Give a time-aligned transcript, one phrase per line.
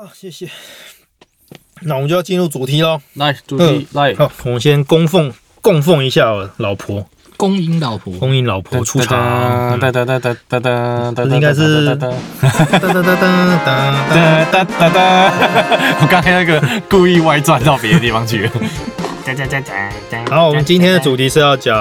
[0.00, 0.48] 啊，谢谢。
[1.84, 3.02] 那我们就要进入主题喽。
[3.14, 5.30] 来，主题来，好，我们先供奉
[5.60, 9.78] 供奉一下老婆，恭迎老婆，恭迎老婆出场。
[9.78, 12.10] 哒哒哒哒哒哒哒，应该是哒哒
[12.40, 15.32] 哒哒哒哒哒哒哒。
[16.00, 18.50] 我刚才那个故意歪转到别的地方去 了。
[19.26, 20.24] 哒哒哒哒哒。
[20.34, 21.74] 好，我们今天的主题是要讲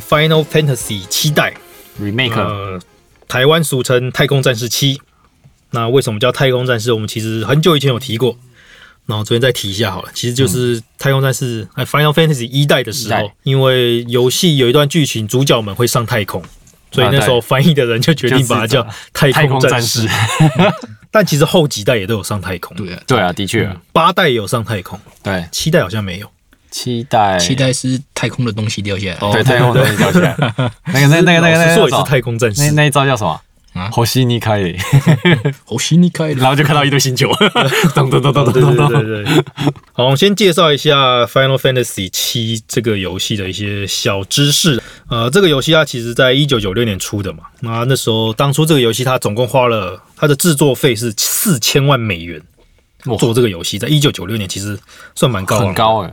[0.00, 1.52] Final Fantasy》七代
[2.00, 2.80] ，remake 呃，
[3.28, 4.96] 台湾俗称《太空战士七》。
[5.70, 6.92] 那为什么叫太空战士？
[6.92, 8.36] 我们其实很久以前有提过，
[9.06, 10.10] 然后昨天再提一下好了。
[10.14, 16.42] 其实就是太空战士哎，《Final Fantasy》一代的时候，因为游戏有一段剧情，主角们会上太空，
[16.90, 20.08] 所以那时候翻译的人就决定把它叫太太空战士士。
[21.10, 26.30] 但其实后几代也都有上太空，对啊，对啊，的确啊，八代也有上太空，对，七代好像没有。
[26.70, 29.16] 期待期待是太空的东西掉下来。
[29.22, 30.36] 哦对太空的东西掉下来。
[30.92, 32.60] 那个那那个那个那个说也是太空战士。
[32.60, 33.40] 那那一招叫什么？
[33.78, 33.90] 啊？
[33.90, 34.60] 火星尼开，
[35.68, 37.30] 我心里开了，然后就看到一堆星球，
[37.94, 38.88] 咚咚咚咚咚咚咚。
[38.88, 39.34] 对对对。
[39.34, 39.44] 对。
[39.92, 44.82] 好，我们先介绍一下《Final Fantasy 七》这个游戏的一些小知识。
[45.08, 52.42] 呃，这个游戏它其实在一九九六年出的嘛，那那时候当初这个游戏它总共花了它的制作费是四千万美元
[53.06, 53.16] 哇。
[53.16, 54.78] 做这个游戏，在一九九六年其实
[55.14, 55.66] 算蛮高的。
[55.66, 56.12] 很高哎，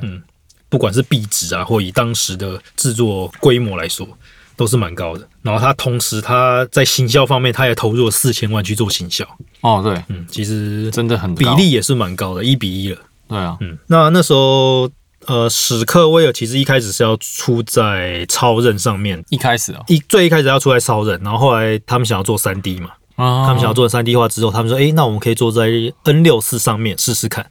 [0.70, 4.08] 不管是币值啊，或以当时的制作规模来说，
[4.56, 5.28] 都是蛮高的。
[5.42, 9.26] 然后他同时他在行销方面，他也投入了四千万去做行销，
[9.62, 12.98] 哦，对，嗯，其实真的很比例也是蛮高的，一比一了。
[13.28, 14.90] 对啊，嗯，那那时候
[15.26, 25.68] 呃，史克威尔其实一开始是要出在超任上面，一开始哦，一最一开始要出在超人，然后后来他们想要做三 D 嘛，他他们想要做三 D 化之后，他们说，诶，那我们可以做在
[26.04, 27.44] N 六四上面试试看。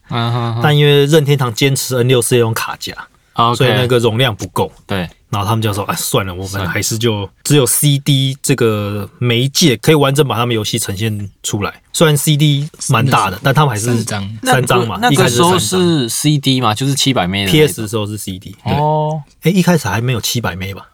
[0.62, 2.94] 但因为任天堂坚持 N 六四要用卡夹，
[3.32, 4.70] 啊，所以那个容量不够。
[4.86, 11.82] 对然后他们就说：“哎，算了，我们还是就只有 CD 这个媒介可以完整把他们游戏呈现出来。
[11.92, 14.98] 虽然 CD 蛮大的，但他们还是三张三张嘛。
[15.02, 20.86] 那一开始个时候是 CD 嘛，就是七百的 PS 的时候是 CD，对，哦，哎，一开始还没有七百枚吧？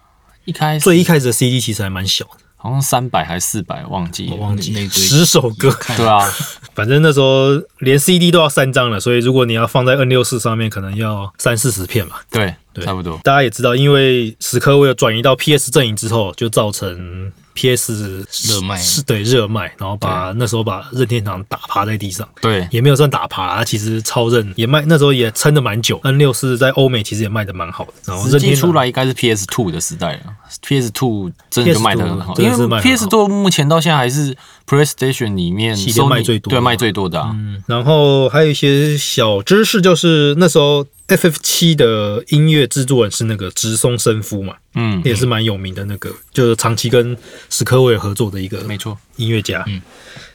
[0.47, 4.29] 一开始最一开始的 CD 其实还蛮小的，好像三百还是四百，忘记。
[4.31, 5.71] 我忘记那堆十首歌。
[5.97, 6.21] 对啊，
[6.75, 12.23] 反正那时候连 CD 都要三张了，所以如果你要放在 N 六四上面，可能要三四十片吧。
[12.31, 12.85] 对，对。
[12.85, 13.19] 差不多。
[13.23, 18.77] 大家也知道，因为史克威尔转移到 PS 阵营之后，就造成 PS 热卖。
[18.77, 26.01] 是对热卖，然后把那时候把任天堂打趴在地上，对，也没有算打趴，它其实超任也卖，那时候也撑的蛮久。
[26.05, 30.21] N 六四在欧美其实也卖的蛮好的，然后任天出来应该是 PS Two 的时代了
[30.63, 34.35] ，PS Two 真的就卖的很好，PS2 因为 PS Two 目前到现在还是
[34.71, 37.33] PlayStation 里面系列卖最多的对，卖最多的啊。
[37.35, 47.17] 嗯，然后还有一些小知识，就是那时候 FF 七的音乐制作人是那个直松伸夫嘛，嗯，也是蛮有名的那个，就是长期跟
[47.49, 48.97] 史克威尔合作的一个没错。
[49.17, 49.65] 音乐家。
[49.67, 49.83] 嗯，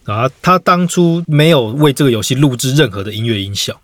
[0.03, 3.79] 然后他当初没有为这个游戏录制任何的音乐音效，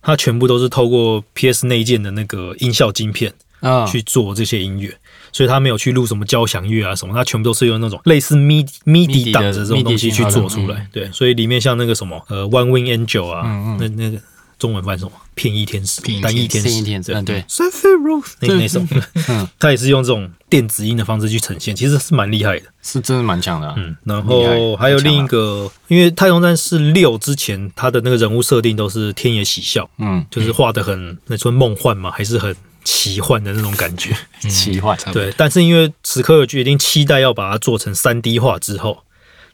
[0.00, 4.96] 他全部都是透过 PS 内建的那个音效晶片啊，去做这些音乐。
[5.32, 10.86] 所以他没有去录什么交响乐啊什么，他全部都是用那种类似 MIDI MIDI 的档的这种东西去做出来。
[10.92, 14.18] 对，所以里面像那个什么呃 One Wing Angel 啊，嗯那那个
[14.58, 15.12] 中文翻什么？
[15.34, 16.00] 片翼天使。
[16.20, 17.42] 单翼天使、天使嗯对。
[17.42, 18.84] Sephiroth 那那首，
[19.28, 19.48] 嗯。
[19.56, 22.64] 他也是用这种电子音的方式去呈现，其实是蛮厉害的。
[22.82, 23.74] 是真的蛮强的啊。
[23.76, 32.52] 嗯，然后还有另一个，因为《太空战士六》之前他的那个人物设定都是天野喜孝，嗯，就是画的很那算梦幻嘛，还是很
[32.88, 34.16] 奇幻的那种感觉。
[34.48, 34.96] 奇幻。
[35.12, 39.04] 对，但是因为史克尔决定期待要把它做成三 D 化之后，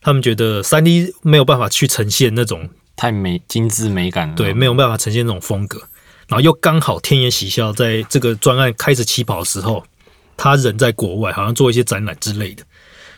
[0.01, 4.37] 他们觉得三 D 没有办法去呈现那种太美精致美感了。
[4.37, 5.81] 对，没有办法呈现那种风格。
[6.29, 9.85] 然后又刚好天野喜孝在这个专案开始起跑的时候，
[10.37, 12.63] 他人在国外，好像做一些展览之类的，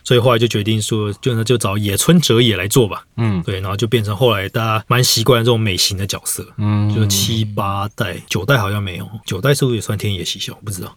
[0.06, 3.05] 所以后来就决定说，就那就找野村哲也来做吧。
[3.17, 10.55] 嗯对，然后就变成后来大家蛮习惯的这种美型的角色，嗯，就是七八代、九代好像没有，九代是不是也算天野喜孝？
[10.65, 10.97] 不知道，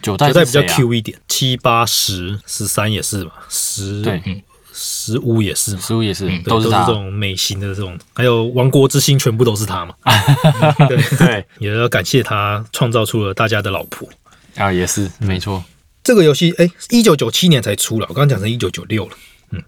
[0.00, 5.80] 九代比较 Q 一点，七八十十三也是嘛，十对，十五也是嘛。
[5.82, 6.92] 十五也是对都是他这。
[6.92, 9.94] 种美型的这种，还有亡国之心，全部都是他嘛。
[10.88, 14.08] 对，对 也要感谢他创造出了大家的老婆。
[14.54, 15.64] 啊，也是没错。
[16.04, 19.16] 这个游戏，哎，一九九七年才出了，我刚刚讲成一九九六了。
[19.50, 19.62] 嗯，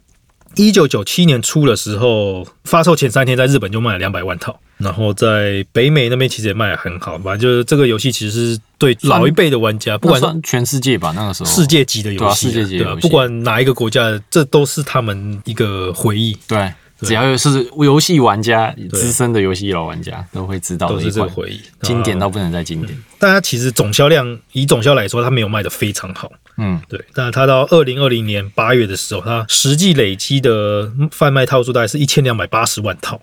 [0.55, 7.19] 一九九七年出的时候，发售前三天在日本就卖了两百万套，然后在北美那边其实也卖得很好。
[7.19, 21.60] 反正就是这个游戏其实是对老一辈的玩家，不管算全世界吧，那个时候世界级的游戏世界级游戏不管哪一个国家，这都是他们一个回忆，对，只要是游戏玩家、资深的游戏老玩家都会知道都的一款是这个回忆。
[21.82, 22.98] 经典啊到不能再经典。
[23.19, 26.32] 但它其实总销量以总销来说，它没有卖的非常好。
[26.56, 33.20] 嗯，对，但它到二零二零年八月的时候，它实际累积的贩卖套数大概是一千两百八十万套，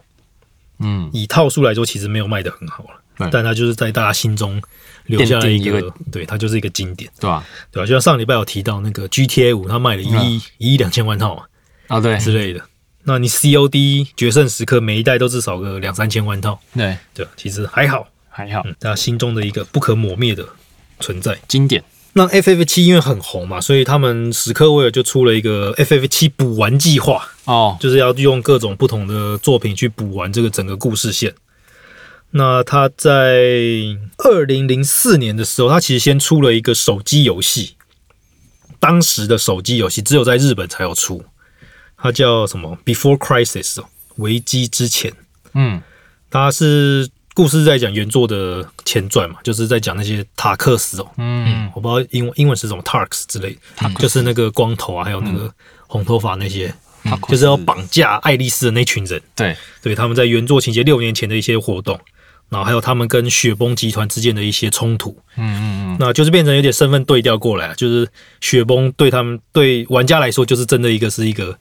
[0.80, 4.62] 嗯，以套数来说，其实没有卖的很好了，但它就是在大家心中
[5.06, 7.44] 留下了一个，对，它就是一个经典，对吧？
[7.72, 7.88] 对吧？
[7.88, 11.44] 就像上礼拜有提到那个 GTA 五，它卖了一亿一亿两千万套嘛
[11.88, 12.62] 啊，对之类的。
[13.06, 17.28] 那你 COD 决胜时刻每一代都至少个两三千万套，对，对？
[17.36, 20.48] 其实还好，还好，嗯，大家心中的一个不可磨灭的
[21.00, 21.38] 存在。
[21.48, 21.84] 经典。
[22.16, 31.34] 那 FF 七因为很红嘛，所以他们史克威尔就出了一个 FF 七补完计划，哦，就是要用各种不同的作品去补完这个整个故事线。
[32.36, 33.42] 那他在
[34.20, 37.76] 二零零四年的时候，他其实先出了一个手机游戏，
[38.80, 41.26] 当时的手机游戏只有在日本才有出，
[42.04, 43.86] 它叫什么？Before Crisis 哦，
[44.18, 45.14] 危机之前。
[45.54, 45.82] 嗯，
[46.30, 55.50] 它是故事在讲原作的前传嘛，就是在讲那些塔克斯哦，嗯，我不知道英文英文是什么 Tarks 之类的，就是那个光头啊，还有那个
[55.88, 59.22] 红头发那些，他就是要绑架爱丽丝的那群人。
[59.34, 61.98] 对，对，他们在原作情节六年前的一些活动，
[62.50, 65.64] 然后还有他们跟雪崩集团之间的一些冲突，嗯嗯
[65.94, 68.06] 嗯，那就是变成有点身份对调过来啊，就是
[68.42, 71.58] 雪崩对他们对玩家来说，就是真的一个是一个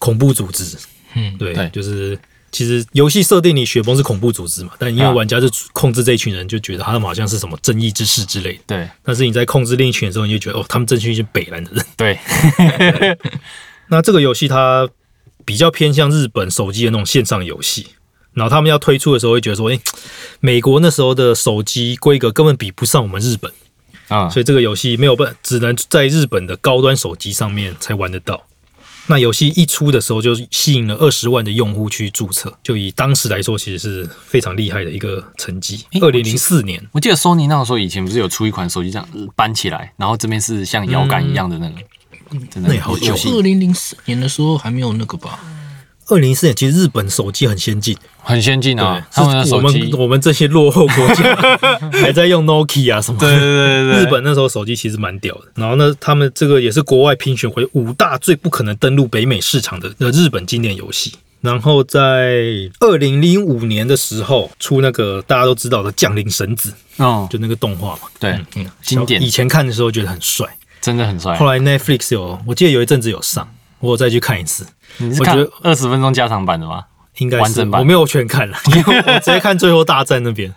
[0.00, 0.76] 恐怖组织，
[1.14, 1.68] 嗯，对，对。
[1.68, 2.18] 就是
[2.50, 5.12] 其实游戏设定里雪崩是恐怖组织嘛，但因为啊。
[5.12, 8.88] 玩家就控制这一群人，就觉得他们好像是什么正义之士之类的，对。
[9.04, 11.84] 但是你在控制另一群的时候，你就觉得哦，他们真是一群北蓝的人。
[11.96, 12.18] 对，
[13.88, 14.88] 那这个游戏它
[15.44, 17.86] 比较偏向日本手机的那种线上游戏，
[18.32, 19.80] 然后他们要推出的时候会觉得说，诶，
[20.40, 23.52] 美国那时候的手机规格根本比不上我们日本，
[24.08, 28.46] 啊，所以这个游戏没有办，只能在日本的高端手机上面才玩得到。
[29.10, 35.84] 那游戏一出的时候就吸引了二十万的用户去注册，就以当时来说，其实是非常厉害的一个成绩。
[35.90, 41.74] 诶二零零四年，我记得 Sony 那个时候以前不是有出一款手机这样呃搬起来，然后这边是像摇杆一样的那个，
[42.48, 45.40] 真的那也好久游戏二零零四年的时候还没有那个吧？
[46.10, 49.78] 二零一四年其实日本手机很先进，很先进啊，他们的是我手机。
[49.78, 51.34] 们，我们这些落后国家
[52.02, 53.28] 还在用 Nokia 啊什么的。
[53.28, 61.14] 对对对对，日本那时候手机其实蛮屌的，然后呢，他们这个也是国外评选回五大最不可能登陆北美市场的的日本经典游戏。
[61.40, 62.42] 然后在
[62.80, 66.70] 二零零五年的时候出那个大家都知道的《降临神子》，
[67.02, 69.22] 哦，就那个动画嘛，对，嗯，经典。
[69.22, 70.46] 以前看的时候觉得很帅，
[70.82, 71.34] 真的很帅。
[71.36, 71.46] 后。
[71.46, 73.48] 来 Netflix 有，我记得有一阵子有上，
[73.78, 74.66] 我再去看一次，
[75.00, 76.84] 你是看我觉得二十分钟加长版的吗？
[77.18, 80.50] 应该是完整版我没有全看了， 因为我直接看最后大战那边。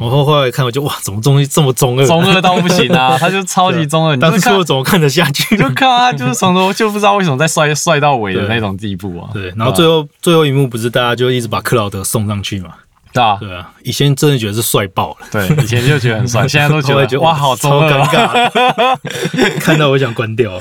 [0.00, 2.06] 我后后来看，我就哇，怎么东西这么中二？
[2.06, 5.56] 中二到不行啊， 他就超级中二，你就当是看怎么看得下去？
[5.56, 9.28] 就看到他就是从头就不知道为什么在帅帅到尾的那种地步啊。
[9.32, 12.70] 对，然后最后最后一幕不是大家就一直把克劳德送上去嘛？
[13.12, 18.50] 对啊，对啊，以前真的觉得是帅爆了，对，以前就觉得很帅， 现在都觉得得哇，好超二尴啊。
[18.50, 20.58] 尬，看到我想关掉。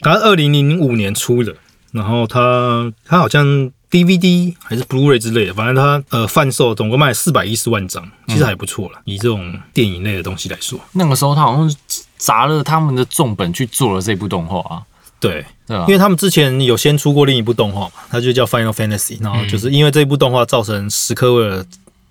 [0.00, 1.54] 他二零零五年出的，
[1.92, 9.00] 然后它它好像 DVD 还是 Blu-ray 之类的，反正它呃贩售总共卖四百一十万张，其实还不错了。
[9.04, 11.76] 以这种电影类的东西来说，那个时候他好像是
[12.18, 14.82] 砸了他们的重本去做了这部动画啊，
[15.18, 15.86] 对，因？
[15.86, 21.64] 为他们之前有先出过另一部动画嘛，它就叫 Final Fantasy，然后就是因为这部动画造成史克威尔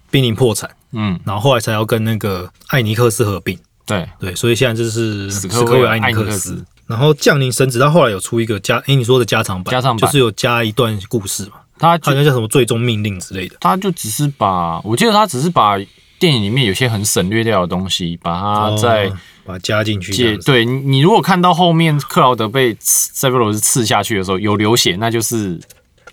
[0.10, 3.60] 濒临破产，嗯，然后后来才要跟那个艾尼克斯合并。
[3.86, 6.66] 对，对，所以现在就是史史克威尔艾尼克斯。
[6.88, 10.08] 然后降临神子，他后来有出一个加，诶，你说的加长版，加长版。
[10.08, 13.56] 就是有加一段故事嘛，他就好像叫什么最终命令之类的。
[13.60, 15.77] 他就只是把，我记得他只是把
[16.20, 25.60] 电影里面有些很省略掉的东西，把它再哦把它加进去对你，你如果看到后面克劳德被塞贝罗斯刺下去的时候有流血，那就是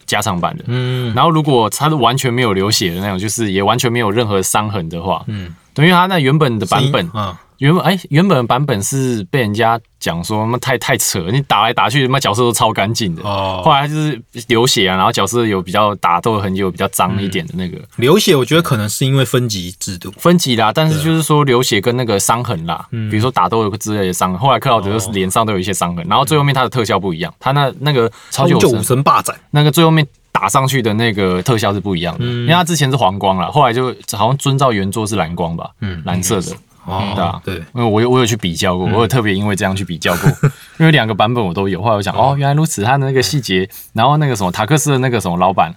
[0.04, 0.64] 加长版的。
[0.66, 13.22] 嗯，然后如果他是完全没有流血的那种，就是也完全没有任何伤痕的话，嗯，对，因为他那原本的版本，啊，原本哎、原本的版本是被人家讲说他妈太太扯，你打来打去，他妈角色都超干净的。
[13.22, 17.78] 哦，后来就是流血啊，然后角色有比较打斗的痕迹，有比较脏一点的那个。
[17.98, 23.08] 流血，我觉得可能是因为分级制度，分级啦，但是就是说流血跟那个伤痕啦，嗯。
[23.08, 24.40] 比如说打斗之类的伤痕。
[24.40, 32.42] 后来克劳德就是脸上都有一些伤痕，然后最后面他的特效不一样，他那那个超级就武武神神霸斩，那个最后面打上去的那个特效是不一样的，嗯。
[32.42, 36.56] 因为他之前是黄光了，后来就好像遵照原作是蓝光吧，嗯蓝色的。
[36.84, 37.40] 哦，对啊。
[37.44, 38.78] 对，因为我有我有去比较嗯。
[38.78, 40.30] 过，我有特别因为这样去比较过，
[40.78, 41.80] 因为两个版本我都有。
[41.82, 45.72] 后来我想，哦，原来如此，他的那个细节，然后那个什么塔克斯的那个什么老板，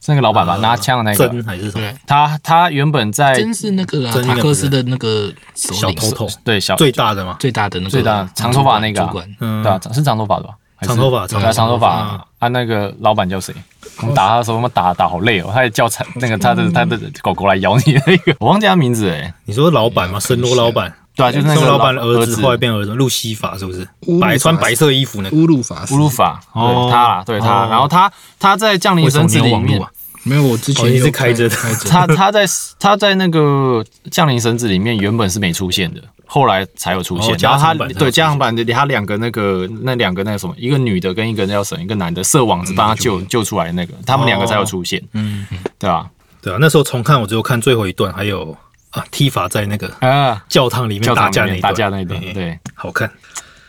[0.00, 5.78] 是那个老板吧，拿枪的那个，还是什么，他他原本在真是那个塔克斯的那个首领。
[5.80, 9.06] 小头头对小最大的嘛，最大的那个最大长头发那个啊。
[9.06, 9.62] 主管，嗯。
[9.62, 10.54] 对啊，是长头发的吧？
[10.86, 12.00] 长头发对啊，长头发。
[12.00, 12.48] 嗯啊。
[12.48, 13.54] 那个老板叫谁？
[14.00, 19.32] 我们打他的时候，我们打打好累哦，他也叫产那个他的他的狗狗来咬你那个，我忘记他名字哎。
[19.44, 23.86] 你说老板吗，神罗老板，对啊，就是那个老板的儿儿子，后来变儿子路西法是不是？
[24.20, 25.86] 白穿白色衣服那个，乌鲁法。
[25.86, 26.84] 斯乌鲁法，哦。
[26.86, 27.68] 对他啦，对他，哦。
[27.70, 29.80] 然后他他在降临神子里面
[30.24, 31.56] 没有，我之前有开着的。
[31.56, 31.88] 开着。
[31.88, 32.44] 他他在
[32.78, 36.02] 他在那个降临神子里面原本是没出现的，
[36.34, 37.32] 后来才有出现。
[37.32, 45.00] 哦然后他对加长版的他两个那个那两个那个什么，一个女的跟一个叫什么，一个男的色网子帮他救救出来那个，他们两个才有出现。
[45.12, 45.46] 嗯，
[45.78, 46.04] 对啊？
[46.42, 48.56] 对啊，那时候重看我只有看最后一段，还有
[48.90, 53.08] 啊踢法在那个啊，教堂里面打架那一段，堂里面打架那一段，对，好看。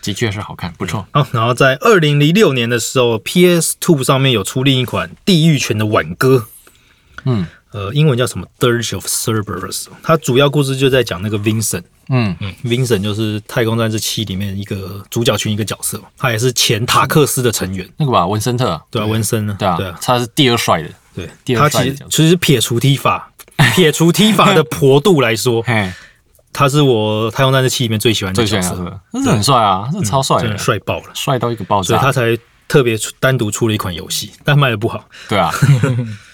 [0.02, 1.06] 的确是好看，不错。
[1.12, 6.46] 好，然后在二零零六年的时候，PS Two 上面有出另一款《地狱犬》的挽歌，
[7.26, 11.84] 嗯呃，英文叫什么《Dirge of Cerberus》，它主要故事就在讲那个 Vincent。
[12.08, 12.34] 嗯。
[12.40, 20.90] 嗯，Vincent 就是《太空战士七》里面一个主角群一个角色，他也是前塔克斯的成员，那个吧，文森特，对啊，文森呢，对啊，对啊，他是第二帅的。
[21.14, 23.30] 对，第二他其实其实撇除踢法，
[23.76, 25.92] 撇除踢法的坡度来说，嘿，
[26.54, 30.44] 他是我《太空战士七》里面最喜欢的角色，那是很帅啊，是超帅的。
[30.44, 31.88] 真的，帅爆了，帅到一个爆炸。
[31.88, 32.38] 所以他才
[32.70, 35.06] 特别出单独出了一款游戏，但卖的不好。
[35.28, 35.52] 对啊，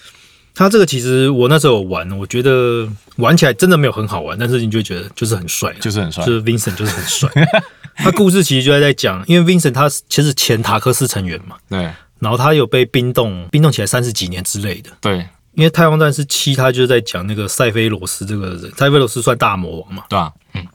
[0.54, 6.24] 他这个其实我那时候有玩，我觉得玩起来真的没有很好玩，但是你就会觉得就是很帅啊，就是很帅。
[6.24, 6.32] 就。
[6.32, 7.30] 是 Vincent 就是很帅。
[7.96, 11.90] 他故事其实就在在讲，因为 Vincent 他其实前塔克斯成员嘛，对。
[12.18, 14.90] 然后他有被冰冻冰冻起来三十几年之类的。
[15.00, 15.26] 对。
[15.54, 20.32] 因为《太空战士七》他就是在讲那个塞菲罗斯这个人，塞菲罗斯算大魔王嘛，对啊，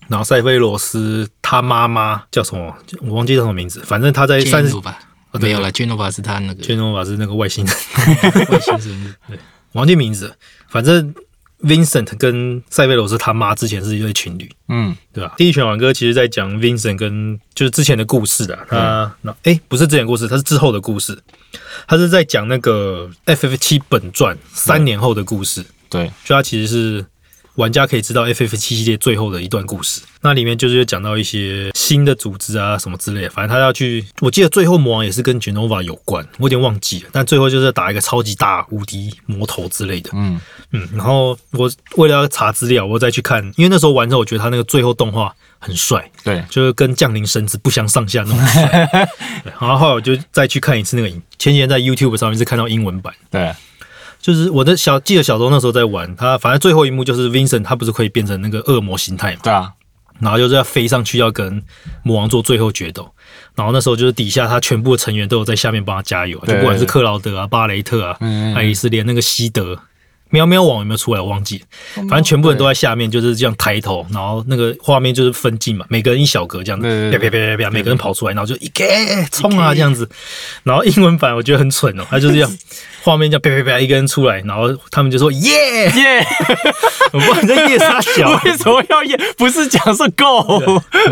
[0.07, 4.93] 然后塞菲罗斯他妈妈叫什么，我忘记叫什么名字，反正他在三十 Genova
[5.39, 6.61] 没有了，Genova 是他那个。
[6.61, 7.75] 全诺法是那个外星人，
[8.51, 9.33] 外星生物。
[9.73, 10.27] 忘记名字。
[10.27, 10.35] 了，
[10.69, 11.13] 反正
[11.61, 15.33] Vincent 跟塞贝罗斯他妈之前是一对情侣，嗯，对吧？
[15.37, 18.77] 第一拳王哥其实在讲 Vincent 跟就是之前的故事的，嗯。
[18.79, 21.17] 他那诶、不是之前的故事，他是之后的故事，
[21.87, 27.05] 他是在讲那个 FF 七本传三年后的故事，对，就他其实是
[27.57, 30.01] 玩家可以知道 FF 七系列最后的一段故事。
[30.21, 40.09] 那里面就是有讲到一些新的组织啊什么之类的，反正他要去，我记得最后魔王也是跟 Genova 有关，我有点忘记了，但最后就是打一个超级大无敌魔头之类的。
[40.13, 40.39] 嗯，
[40.71, 48.39] 嗯，然后我为了要查资料，我再去看，因为那时候玩之后，我觉得他那个最后动画很帅，对，就是跟降临神子不相上下那种
[49.59, 53.13] 然后后来我就再去看一次那个影，前几天在 YouTube 上面是看到英文版。
[53.31, 53.53] 对，
[54.27, 59.71] 就是我的小记得小时候那时候在玩，他反正最后一幕就是 Vincent 他不是可以变成那个恶魔形态嘛，对啊，
[60.19, 61.63] 然后就是要飞上去要跟
[62.03, 63.09] 魔王做最后决斗，
[63.55, 69.79] 然后那时候就是底下他全部的成员都有在下面帮他加油，就不管是克劳德啊、巴雷特啊、嗯爱丽丝，连那个西德。
[70.29, 71.21] 喵喵网有没有出来？
[71.21, 71.59] 我忘记。
[71.59, 71.63] 了，
[72.07, 78.83] 反正全部人都在下面，就是这样抬头，然后那个画面就是分镜嘛，每个人一小格这样子，啪啪啪啪啪，每个人跑出来，然后就一个
[79.31, 80.07] 冲啊这样子。
[80.63, 82.57] 然后英文版我觉得很蠢哦，他就是这样，
[83.03, 86.25] 画面这样啪啪啪，一个人出来，然后他们就说耶，耶！
[87.13, 89.17] 我不知道你在耶啥小， 为什么要耶？
[89.37, 90.61] 不是讲是 go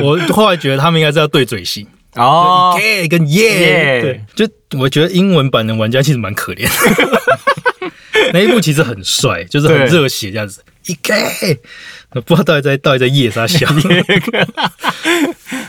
[0.02, 4.02] 我后来觉得他们应该是要对嘴型，哦，耶跟耶，耶
[4.36, 7.22] 对，就我觉得英文版的玩家其实蛮可怜的，
[8.34, 9.86] 那一幕其实很帅，就是很对。
[9.88, 11.60] 热血这样子，一 K，
[12.12, 13.68] 不知道到底在到底在夜啥笑，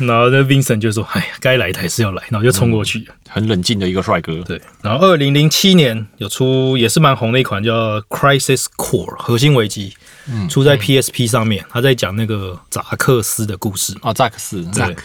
[0.01, 3.09] 然后那 Vincent 就说：“哎呀，该来的还是要来。”然后就冲过去。
[3.29, 4.35] 很冷静的一个帅哥。
[4.43, 9.95] 对，然后二零零七年有出也是蛮红的一款叫《Crisis Core》核心危机，
[10.29, 13.95] 嗯出在 PSP 上面，他在讲那个扎克斯的故事。
[14.03, 14.97] 哦，扎克斯，对 Zack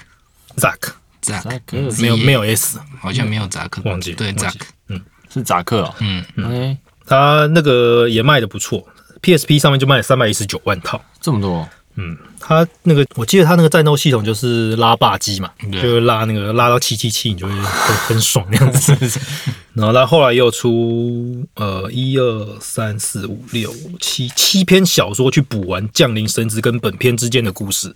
[0.58, 0.78] Zack
[1.22, 5.02] 扎 Zack 克没有没有 S，好像没有扎克，忘记忘记 Zack，
[5.34, 5.96] 是扎克哦。
[6.00, 8.86] 嗯，哎，他那个也卖的不错
[9.22, 11.04] ，PSP 上面就卖了三百一十九万套。
[11.20, 15.82] 这么多，嗯，他那个我记得他那个战斗系统就是拉霸机嘛，对。
[15.82, 18.94] 就是拉那个拉到七七七，你就会很很爽那样子。
[19.74, 27.94] 然后他后来又出呃一二三四五六七七篇小说去补完降临神子跟本片之间的故事，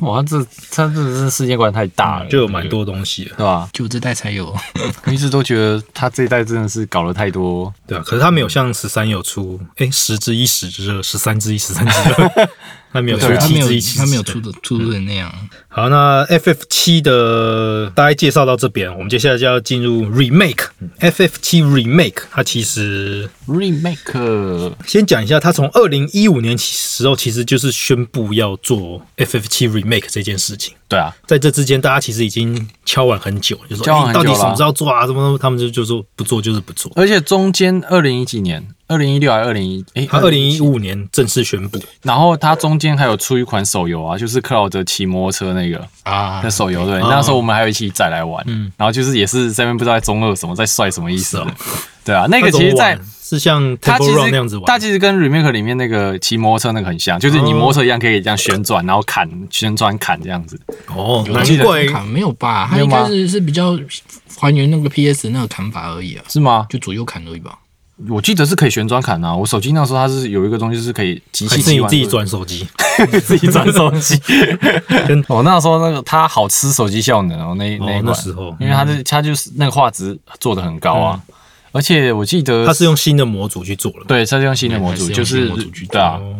[0.00, 3.34] 哇，这他这是世界观太大了，就有蛮多东西了。
[3.36, 3.68] 对吧？
[3.74, 4.56] 就这代才有，
[5.04, 12.48] 我一直都觉得他这一代真的是搞了太多，对啊，可是他没有像十三有出，哎，十之一十之二，十三之一十三之二，
[12.90, 15.32] 他没有出对，他没有七之一他没有出的出的那样，
[15.68, 20.66] 好，那 FF 七的大概介绍到这边，我们接下来就要进入 remake。
[21.00, 30.74] FF 七 remake，它其实 remake，先讲一下，它从二零一五年起时候，其实就是宣布要做 FF 七 remake 这件事情。
[30.88, 35.06] 对啊，在这之间，大家其实已经敲完很久，就说敲完很久了哎到底什么时候做啊？
[35.06, 35.36] 什么？
[35.36, 36.90] 他们就就说不做就是不做。
[36.96, 39.84] 而且中间二零一几年，二零一六还是二零一？
[39.92, 51.46] 哎，他二零一五年正式宣布，然后他中间还有出一款手游啊，就是克劳德骑摩托车那个啊那，手游，对，那时候我们还有一起载来玩，嗯，然后就是也是这边不知道在中二什么，在帅什么意思的，
[52.02, 62.66] 对啊，那个其实在那种玩是像它 Temple 其 Run 那样子玩，实它其实跟 remake 里面那个骑摩托车那个很像，就是你摩托车一样可以这样旋转，然后砍旋转砍这样子，哦，有怪砍没有吧？
[62.70, 63.78] 他没有吗应该是是比较
[64.38, 66.66] 还原那个 PS 那个砍法而已啊，是吗？
[66.70, 67.58] 就左右砍而已吧。
[68.08, 72.64] 我记得是可以旋转砍啊，我手机那时候它是有一个东西是可以机还器 自己转手机？
[73.24, 74.16] 自己转手机
[75.06, 75.24] 跟。
[75.28, 81.20] 我那时候那个它好吃手机效能哦，那那一款哦那时候因为它是它就是那个画质做的很高啊，
[81.78, 84.04] 而且我记得它是用新的模组去做了。
[84.08, 86.34] 对，它是用新的模组，就是模组去做对啊，哦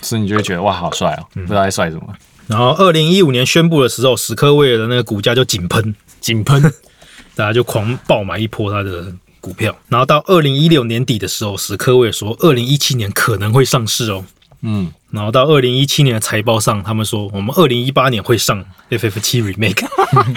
[0.00, 2.14] 所以你就会觉得哇，好帅哦，不知道在帅什么，
[2.46, 6.62] 然后二零一五年宣布的时候，史克威尔的那个股价就井喷，井喷，
[7.34, 9.76] 大家就狂爆买一波它的股票。
[9.88, 14.24] 然后到二零一六年底的时候，史克威尔说二零一七年可能会上市哦。
[14.68, 19.86] 嗯，然后到二零一七年的财报上，他们说我们二零一八年会上 FF 七 Remake，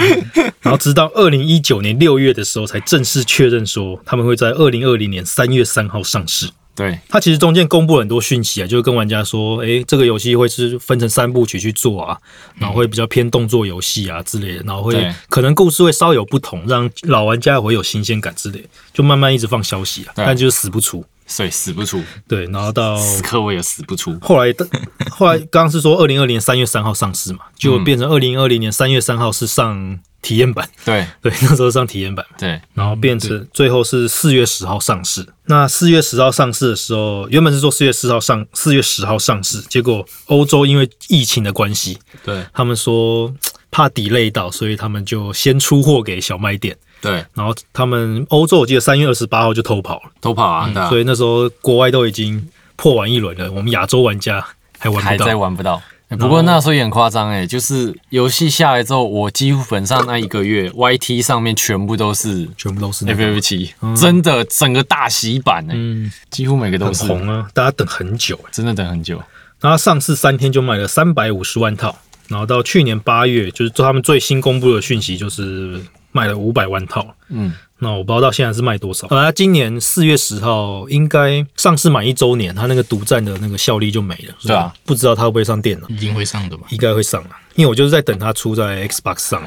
[0.61, 6.47] 然后直到二零一九年六月的时候才正式确认说他们会在二零二零年三月三号上市。
[6.75, 12.17] 对，它其实中间公布了很多讯息啊，就是跟玩家说，诶，这个游戏会是分成三部曲去做啊，
[12.57, 21.03] 然后会比较偏动作游戏啊之类的，然后会可能故事会稍有不同，让老玩家会有新鲜感之类的，就慢慢一直放消息啊，但就是死不出。
[21.29, 24.67] 所以死不出，对，然后到此刻我也死不出，后来的，
[25.11, 31.05] 后来刚刚是说二零二零年三月三号上市嘛，结果变成二零二零年三月三号是上体验版，对。
[31.21, 35.25] 对，那时候上体验版，对，然后变成最后是四月十号上市。
[35.45, 42.43] 那四月十号上市的时候，原本是说四月四号上，四月十号上市，结果欧洲因为疫情的关系，对。
[42.51, 43.31] 他们说
[43.69, 46.75] 怕 delay 到，所以他们就先出货给小卖店。
[47.01, 54.45] 对，然后他们欧洲我记得三月二十八号就偷跑了，偷跑啊，对啊所以那时候国外都已经破完一轮了，我们亚洲玩家
[54.77, 55.37] 还玩还在不到。
[55.37, 55.81] 玩不到。
[56.09, 68.49] 欸不过那时候也很夸张哎，就是游戏下来之后，我几乎本上那一个月，YT 上面全部都是全部都是那个 FF 七，真的整个大洗版哎，嗯，几乎每个都很是，红啊，大家等很久哎。
[68.51, 69.17] 真的等很久。
[69.59, 71.95] 然后它上市三天就卖了三百五十万套，
[72.27, 75.79] 然后到去年八月，就是他们最新公布的讯息，就是
[76.11, 77.05] 卖了五百万套。
[77.29, 79.07] 嗯，那我不知道到现在是卖多少。
[79.09, 84.33] 呃，它今年四月十号应该上市满一周年，它那个独占的那个效力就没了。
[84.41, 86.63] 对啊，不知道它会不会上电脑，一定会上的吧？
[86.69, 89.43] 应该会上了，因为我就是在等它出在 Xbox 上。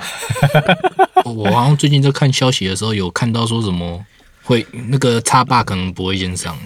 [1.24, 4.04] 我好像最近在看消息的时候有看到说什么
[4.42, 6.56] 会那个叉霸可能不会先上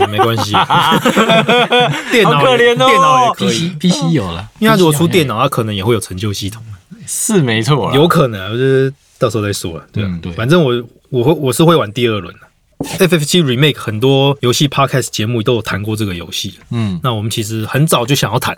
[0.00, 0.52] 嗯，没关系，
[2.12, 2.86] 电脑好可怜哦。
[2.86, 6.62] 电脑也可以，，PC PC 有了，因为他如果出电脑，它可能也会有成就系统。
[7.06, 9.84] 是没错啦，有可能啊，就是到时候再说了。
[9.92, 10.32] 对啊，嗯对。
[10.32, 12.40] 反正我我会我是会玩第二轮的。
[13.06, 18.56] FF 七 Remake 很多游戏 Podcast 节目都有谈过这个游戏，嗯，那我们其实很早就想要谈，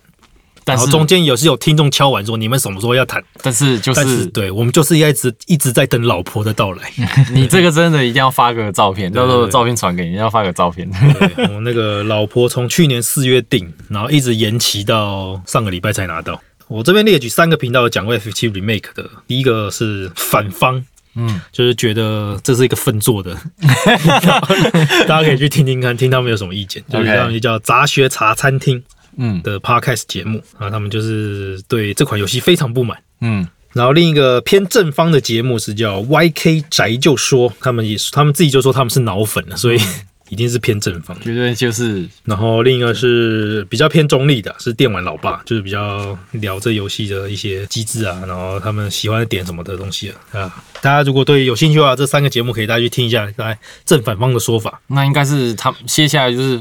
[0.64, 6.92] 但后中间也是有听众敲完说你们什么时候要谈，但是就但是是对我们就是一直一直在等老婆的到来。
[7.32, 10.88] 你这个真的一定要发个照片，到时候照片传给你，要发个照片。
[11.36, 16.40] 对我那个老婆从去年四月订，然后一直延期到上个礼拜才拿到。
[16.68, 20.82] 我这边列举三个频道有讲过 FF 七 Remake 的，第一个是反方，
[21.14, 23.36] 嗯，就是觉得这是一个粪作的，
[25.06, 26.82] 大家可以去听听看，听他们有什么意见。
[26.90, 28.82] 就是他们就叫杂学茶餐厅
[29.16, 32.98] 嗯的 podcast 节目啊，他们就是对这款游戏非常不满。
[33.20, 39.78] 嗯，然后另一个偏正方的节目是叫 YK 宅就说，他们也是他们自己就说他们是脑粉了，所以
[40.28, 41.14] 一定是偏正方。
[41.20, 50.40] 绝对就是然后另一个是比较偏中立的，是电玩老爸，就是比较聊这游戏的一些机制啊，然后他们喜欢的点什么的东西啊。
[50.40, 54.80] 啊大家如果对有兴趣的话，这三个节目可以大家去听一下，来正反方的说法。
[54.86, 56.60] 那应该是他接下来就是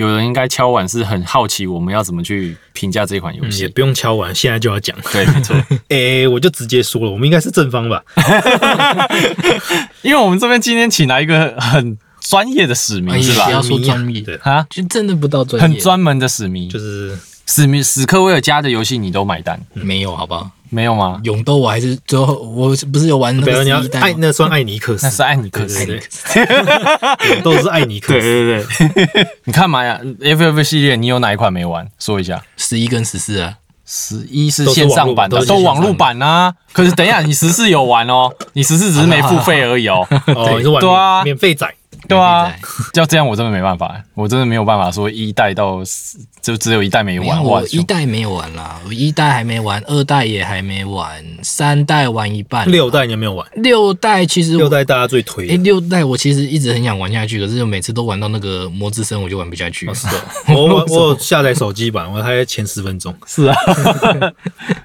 [0.00, 3.68] 有人应该敲碗是很好奇我们要怎么去评价这款游嗯，也戏。
[3.68, 4.96] 不用敲完，现在就要讲。
[5.12, 5.54] 对，没错，
[5.88, 8.02] 诶、 我就直接说了，我们应该是正方吧？
[10.00, 13.44] 因为我们这边今天请来一个很专业的史哎迷是吧？
[13.44, 20.50] 不要说专业，对，啊，就真的不到专业，很专门的史迷，就是史迷史克威尔家的游戏你都买单，没有好不好？
[20.70, 21.20] 没有吗？
[21.24, 24.06] 勇斗我还是最后我不是有玩那不要你要个一代吗？
[24.06, 25.84] 艾那算艾尼克斯，那是艾尼克斯。
[25.84, 28.88] 对对对，都 是艾尼克对斯。
[28.94, 31.86] 对对， 你看嘛呀，FF 系列你有哪一款没玩？
[31.98, 32.42] 说一下。
[32.56, 33.54] 十一跟十四啊，
[33.84, 36.54] 十一是线上版的，都是网络都网络版啊。
[36.72, 40.06] 可是等一下，你十四有玩哦，你十四只是没付费而已哦。
[40.28, 41.66] 哦，你是玩对啊免费仔，
[42.10, 42.52] 对啊，
[42.94, 47.28] 要 这样我真的没办法，我真的没有办法说一代到四就只有一代没玩。
[47.44, 53.46] 哇我，一代没有玩啦，我一代还没玩，二代也还没玩，三代玩一半，六代你有没有玩？
[53.54, 55.62] 六代其实六代大家最推哎、的。
[55.62, 59.92] 六代我其实一直很想玩下去，可是每次都玩到那个魔之声，我就玩不下去。
[59.94, 60.22] 是 的，
[60.54, 63.54] 我 我下载手机版，我还前十分钟，是啊，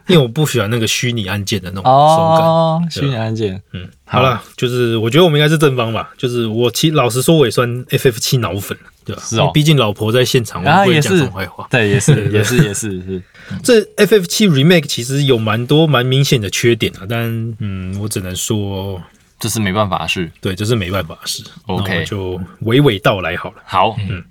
[0.07, 2.47] 因为我不喜欢那个虚拟按键的那种手感。
[2.47, 6.13] 哦，虚拟按键，嗯，好了，就是我觉得我们应该是正方吧。
[6.17, 9.21] 就是我其老实说，我也算 FF 七脑粉，对吧？
[9.25, 11.67] 是哦毕竟老婆在现场，我不会讲坏话。
[11.71, 13.21] 对，也是 也是也是是，
[13.63, 19.01] 这 FF 七 Remake 其实有蛮多蛮明显的缺点啊，但嗯，我只能说
[19.39, 20.31] 这是没办法的事。
[20.39, 21.43] 对，这是没办法的事。
[21.65, 23.55] OK 就娓娓道来好了。
[23.65, 24.23] 好，嗯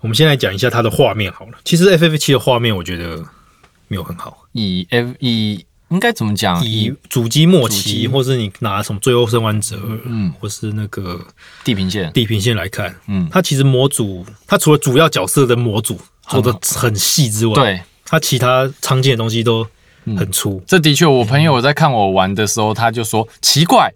[0.00, 1.52] 我们先来讲一下它的画面好了。
[1.64, 3.24] 其实 FF 七的画面我觉得
[3.86, 6.64] 没有很好，以 F 以应该怎么讲？
[6.64, 9.76] 以以主机末期，或是你拿什么《最后生还者》，
[10.06, 11.20] 嗯或是那个
[11.62, 19.66] 地平线，地平线来看，嗯，它其实模组，它除了主要角色的模组做的很细之外，，对，它其他常见的东西都
[20.16, 20.62] 很粗。
[20.66, 23.92] 这的确，我朋友在看我玩的时候，他就说奇怪。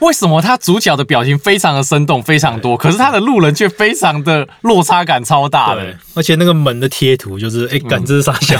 [0.00, 5.84] 为什么他主角的表情非常的生动，非常多，可是他的路人却非常的落差感超大对。
[5.84, 8.58] 的。，而且那个门的贴图就是，哎、感知是傻小，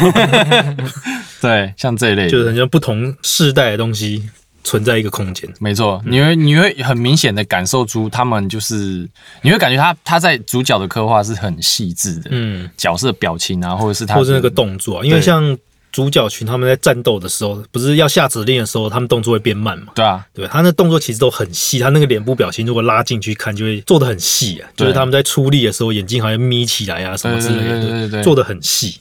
[1.40, 4.29] 对，像这一类，就是很像不同世代的东西
[4.62, 5.49] 存在一个空间。
[5.61, 9.09] 没错，你会你会很明显的感受出他们就是，
[9.42, 15.57] 你会感觉他他在主角的刻画是很细致的，嗯，角色表情啊，或者是他或是那个的动作、啊，因为像
[15.95, 19.93] 主角群他们在战斗的时候，不是要下指令的时候，他们动作会变慢嘛？
[19.95, 24.69] 对啊，对，他那动作其实都很细，他那个脸部表情如果拉进去看，就会做的很细啊。
[24.75, 28.99] 就是他们在出力的时候，眼睛好像眯起来啊，什么之类对对对对做的很细。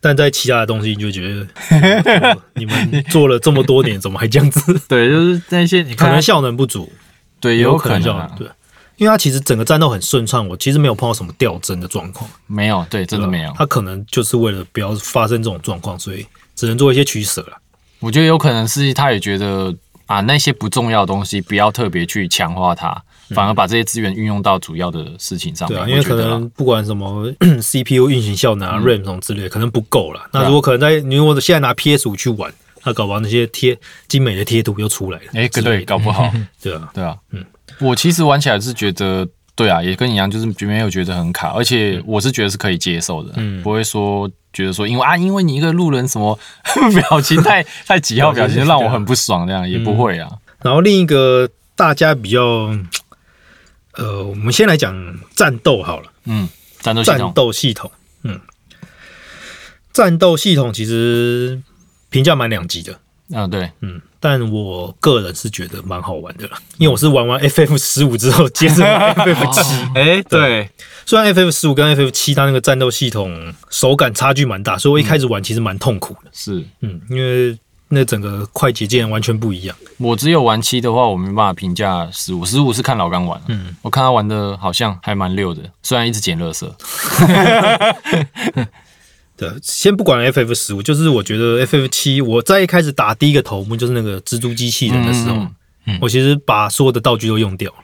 [0.00, 1.46] 但在其他的东西，你就觉得
[2.32, 4.76] 哦你们做了这么多年，怎么还这样子？
[4.88, 6.90] 对，就是那些你可能效能不足，
[7.38, 8.02] 对，也有可能
[9.02, 13.52] 因为它其实整个战斗很顺畅，我其实没有碰到什么掉帧的状况，没有，对，真的没有。
[13.58, 17.58] 它可能就是为了不要发生这种状况，所以只能做一些取舍了。
[17.98, 19.74] 我觉得有可能是他也觉得
[20.06, 25.78] 啊，那些不重要的东西不要特别去强化它，反而把这些资源运用到主要的事情上面。
[25.78, 27.28] 对啊，因为可能不管什么
[27.60, 30.20] CPU 运行效能啊、RAM 嗯什么之类，可能不够了。
[30.32, 32.52] 那如果可能在你如果现在拿 PS 五去玩，
[32.84, 35.24] 那搞不好那些贴精美的贴图又出来了。
[35.34, 36.28] 哎，对，搞不好，
[36.62, 37.44] 对啊，对啊，嗯，
[37.80, 43.62] 我其实玩起来是觉得，对啊，也跟你一样，就是没有觉得很卡，而且我是觉得是可以接受的，嗯。
[43.62, 46.38] 不会说觉得说因为啊，因为你一个路人什么
[47.08, 50.30] 表情太太几号表情让我很不爽，这样也不会啊，
[50.62, 52.70] 然后另一个大家比较，
[53.94, 54.94] 呃，我们先来讲
[55.34, 56.10] 战斗好了。
[56.24, 56.48] 嗯，
[56.80, 57.90] 战斗系战统，斗系统，
[58.22, 58.40] 嗯，
[59.92, 61.60] 战斗系统其实
[62.10, 69.60] 评价蛮两极的，嗯，对，嗯，但我个人是觉得蛮好玩的啦，因为我是玩完 FF 十五之后接着玩 FF 七，
[69.96, 70.70] 哎，对，
[71.04, 76.64] 虽然 FF 十五跟 FF 七它那个战斗系统手感差距蛮大，所以我一开始玩其实蛮痛苦的，是。
[76.82, 77.58] 嗯，因为
[77.88, 86.70] 那整个快捷键完全不一样，我只有玩七的话，我没办法评价十五，十五是看老刚玩了，嗯，我看他玩的好像还蛮溜的，虽然一直捡垃圾，
[89.50, 95.54] 对，先不管 FF 十五，就是我觉得 FF 七，我在一开始打第一个头目就是那个蜘蛛机器人的时候，嗯
[95.86, 97.78] 嗯我其实把所有的道具都用掉了。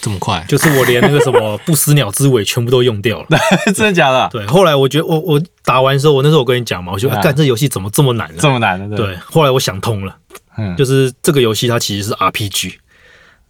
[0.00, 0.44] 这么快？
[0.48, 3.26] 就是我连那个什么 不死鸟之尾全部都用掉了。
[3.72, 4.28] 真的假的？
[4.32, 10.16] 对，后来我觉得我我打完之后，我那时候我跟你讲嘛，我就啊干这游戏怎么这么难呢、这么难的，对，后来我想通了，
[10.56, 12.74] 嗯，就是这个游戏它其实是 RPG，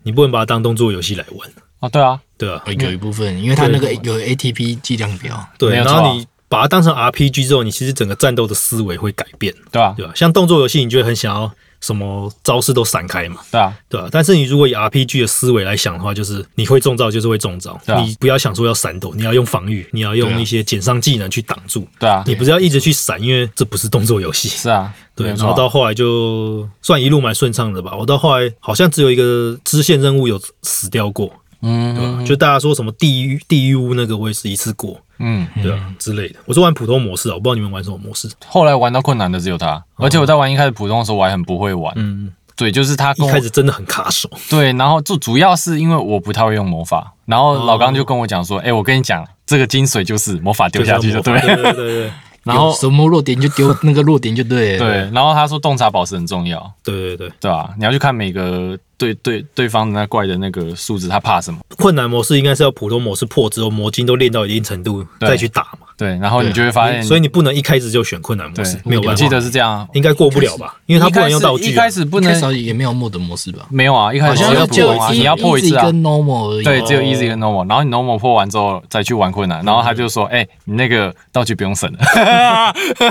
[0.02, 10.12] 你不能把它当动作游戏来玩，啊，对啊，对啊，有一部分，因为它那个有 ATP 计量表，对，然后你把它当成 RPG 之后，你其实整个战斗的思维会改变，对啊，对吧？
[10.14, 14.08] 像动作游戏，你就会很想要什么招式都闪开嘛，对啊，对吧？
[14.10, 24.48] 但是你如果以 RPG 的思维来想的话，就是你会中招就是会中招，啊你不要想说要闪躲，你要用防御，你要用一些减伤技能去挡住，对啊，你不是要一直去闪，因为这不是动作游戏。
[24.48, 27.94] 是啊，对，然后到后来就算一路蛮顺畅的吧。
[27.94, 31.30] 我到后来好像只有一个支线任务有死掉过，
[31.60, 32.16] 对吧？
[32.20, 36.36] 嗯就大家说什么地狱地狱屋那个，我也是一次过，嗯，对啊之类的。
[36.44, 38.28] 我是玩普通模式啊，我不知道你们玩什么模式。
[38.46, 44.28] 后来玩到困难的只有他，而且我在玩一开始普通的时候我还很不会玩，嗯，对，就是他跟我一开始真的很卡手。
[44.50, 52.12] 对，然后就主要是因为我不太会用魔法，然后老刚就跟我讲说，哎，我跟你讲，这个精髓就是魔法丢下去就对了，对对对对
[52.48, 54.78] 然后什么弱点就丢那个弱点就对了。
[54.78, 57.70] 对，然后他说洞察宝石很重要，对对对，对吧？
[57.78, 61.60] 你要去看每个对对对方的那怪的那个数值，他怕什么？
[61.76, 65.87] 困难模式应该是要普通模式破之后，魔晶都练到一定程度再去打嘛。
[65.98, 69.10] 对，然后你就会发现，所以你不能一开始就选困难模式，，没有办法。
[69.10, 70.76] 我记得是这样啊，应该过不了吧？
[70.86, 71.68] 因为他不能用道具、啊。
[71.68, 73.66] 一开始不能也没有 mod 模式吧？
[73.68, 75.86] 没有啊，一开始只有像就破啊，一你要破一次啊 easy。
[75.86, 76.62] 跟 normal 而已。
[76.62, 81.98] 对，只有哦 easy 跟 normal，然后你 normal 破完之后再去玩困难，然后他就说：“哎、你那个道具不用省了，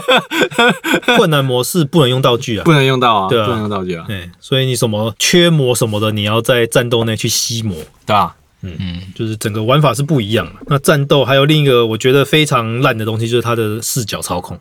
[1.18, 2.64] 困难模式不能用道具啊。
[2.64, 10.54] 不能用到啊，对啊不能用道具啊，对，所以你什么缺魔什么的，你要在战斗内去吸魔，对啊，嗯嗯，就是整个玩法是不一样的。
[10.68, 14.60] 那战斗还有另一个我觉得非常烂的东西，就是它的视角操控。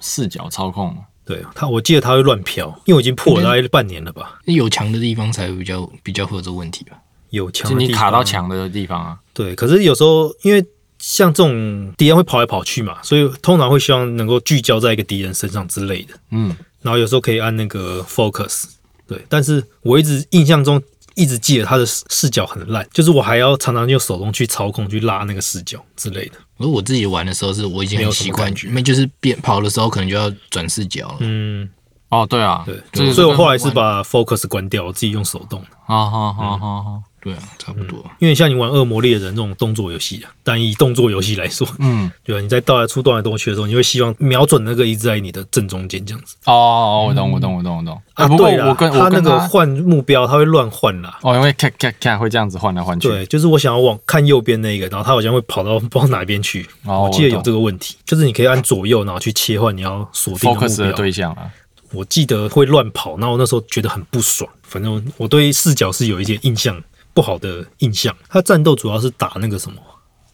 [0.00, 0.94] 视角操控，
[1.24, 4.38] 对它，我记得它会乱飘，因为我已经破了大概半年了吧。
[4.44, 6.98] 有墙的地方才会比较比较会有这个问题吧？
[7.30, 10.64] 有墙就你的地方，卡到墙的地方啊，对，可是有时候因为
[10.98, 16.14] 像这种敌人会跑来跑去嘛，所以通常会希望能够聚焦在一个敌人身上之类的。
[16.30, 18.64] 嗯，然后有时候可以按那个 focus，
[19.06, 20.80] 对，但是我一直印象中
[21.14, 26.34] 一直记得他的视视角很烂，就是我还要常常用手动去操控去拉那个视角之类的。
[26.58, 31.16] 而我自己玩的时候，是我已经很习惯因为就是变跑的时候可能就要转视角了。
[31.20, 31.68] 嗯，
[32.08, 35.60] 哦，对啊，对，所以我后来是把 focus 关掉，我自己用手动。
[35.86, 38.04] 好好好好好，对啊，差不多。
[38.18, 42.40] 因为像你玩恶魔猎人这种动作游戏啊，单一动作游戏来说，嗯，对吧？
[42.42, 46.36] 你在倒来出动来动去的时候，你会希望瞄准那个一直在你的正中间这样子。
[46.44, 47.94] 哦，我懂，我懂，我懂，我懂。
[48.12, 51.18] 啊，啊，不过对我跟他那个换目标，他会乱换啦。
[51.22, 53.08] 哦，因为看看看会这样子换来换去。
[53.08, 56.66] 对，就是我想要往看右边那个，然后他好像会跑到 不知道哪边去。
[56.84, 60.92] 哦我记得有这个问题，就是你可以按左右，然后去切换你要锁定的目标。
[60.92, 61.50] 对象啊。
[61.92, 64.50] 我记得会乱跑，然后我那时候觉得很不爽。
[64.62, 66.82] 反正我对视角是有一些印象
[67.14, 68.14] 不好的印象。
[68.28, 69.80] 他战斗主要是打那个什么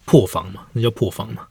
[0.04, 1.42] 破防嘛，那叫破防嘛。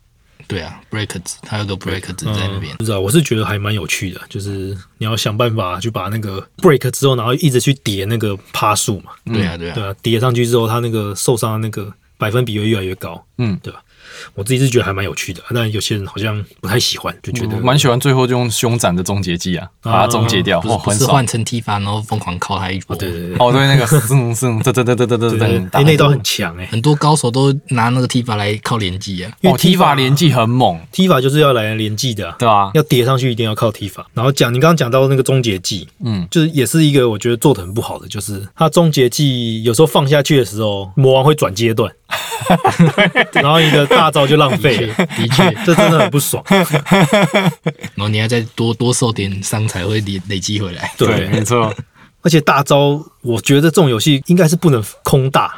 [0.48, 2.78] 对啊，break 值，它有个 break 值在那边嗯。
[2.78, 13.84] 不知道，我是觉得还蛮有趣的，就是你要想办法去把那个 break 之后，然后一直去叠那个趴数嘛，对啊，对啊对，啊，叠上去之后，他那个受伤的那个百分比会越来越高，嗯，对吧？
[14.36, 18.00] 我自己是觉得还蛮有趣的，但有些人好像不太喜欢，就觉得蛮喜欢。
[18.00, 22.96] 最后就用凶斩的终结技啊，把它终结掉，不是换成踢法然后，疯狂靠他一波。
[22.96, 34.08] 对对对，哦对，那个是是是，噔噔噔噔噔噔噔，哎，那刀很强哎，很多高手都拿那个踢法来靠连击啊，因为踢法连击很猛，踢法就是要来连击的，对啊，要叠上去一定要靠踢法。
[34.14, 41.92] 然后讲，你刚刚讲到那个终结技，嗯，就是也是一个我觉得做的很不好的，就是他终结技有时候放下去的时候，魔王会转阶段。
[43.34, 46.44] 然后你的大招就浪费了， 的确，这真的很不爽。
[46.50, 50.92] 然后你还再多多受点伤才会累累积回来。
[50.98, 51.74] 对，没错。
[52.22, 55.54] 而且大招，我觉得这种游戏应该是不能空大。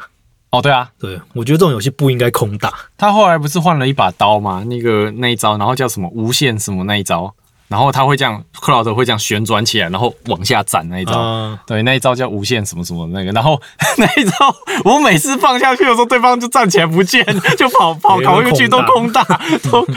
[0.52, 2.74] 哦，对啊，对，我觉得这种游戏不应该空大。
[2.98, 4.64] 他后来不是换了一把刀吗？
[4.68, 7.34] 那个那一招，然后叫什么无限什么那一招，
[7.72, 11.18] 然后他会这样，克劳德会这样旋转起来，然后往下斩那一招。
[11.18, 13.60] 啊、对，那一招叫无限什么什么那个，然后
[13.98, 17.26] 那一招我每次放下去的时候，对方就站起来不见，
[17.58, 19.24] 就跑跑跑回去都都空空大，
[19.72, 19.88] 都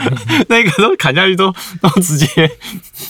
[0.47, 2.49] 那个都砍下去都都直接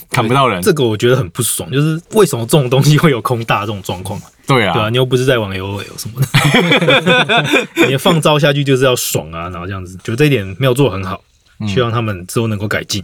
[0.09, 0.59] 砍不到人。
[0.63, 4.19] 这个我觉得很不爽，就是为什么这种东西会有空大这种状况？
[4.47, 11.21] 对对啊，啊，你又不是在玩 L O L 什么的， 你放招下去就是要爽啊，然后这样子，觉得这一点没有做很好，
[11.59, 13.03] 嗯希望他们之后能够改进。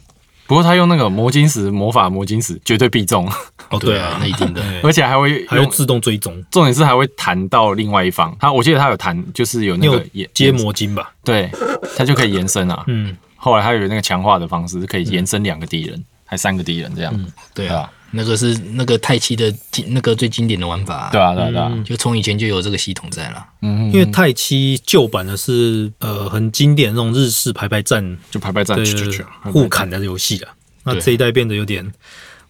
[0.52, 3.26] 不过他用那个魔晶石魔法魔晶石绝对必中，
[3.70, 4.62] 哦，对啊，那一定的。
[4.84, 8.36] 而且还会用，还会自动追踪，重点是还会弹到另外一方。
[8.38, 11.14] 他我记得他有弹，就是有你有那个延接，魔晶吧？
[11.24, 11.50] 对，
[11.96, 12.84] 他就可以延伸啊。
[12.88, 17.14] 嗯，后来他有那个强化的方式，可以延伸两个敌人，还三个敌人这样。
[17.14, 21.84] 对啊对啊，那个是那个太七的经那个最经典的玩法、对啊，对啊，对啊。
[21.86, 23.46] 就从以前就有这个系统在了。
[23.62, 30.54] 嗯，因为太七旧版的是呃很经典那种日式排排站就排排站对去去去互砍的游戏啊。
[30.84, 31.90] 那对这一代变得有点，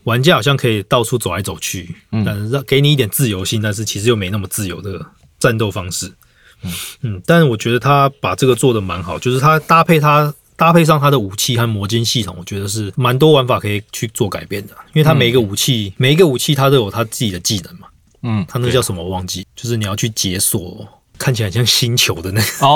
[0.03, 1.95] 玩家好像可以到处走来走去，
[2.25, 5.05] 但是让给你一点自由性，但是其实又没那么自由的
[5.37, 6.11] 战斗方式。
[7.01, 14.73] 嗯，但是我觉得他把这个做的蛮好，就是他搭配他搭配上它的武器和魔晶系统，我觉得是蛮多玩法可以去做改变的。
[14.93, 17.87] 因为它每一个武器，每一个武器它都有它自己的技能嘛。
[18.21, 22.69] 嗯，它那个叫什么我忘记，就是你要去解锁，看起来像星球的那个哦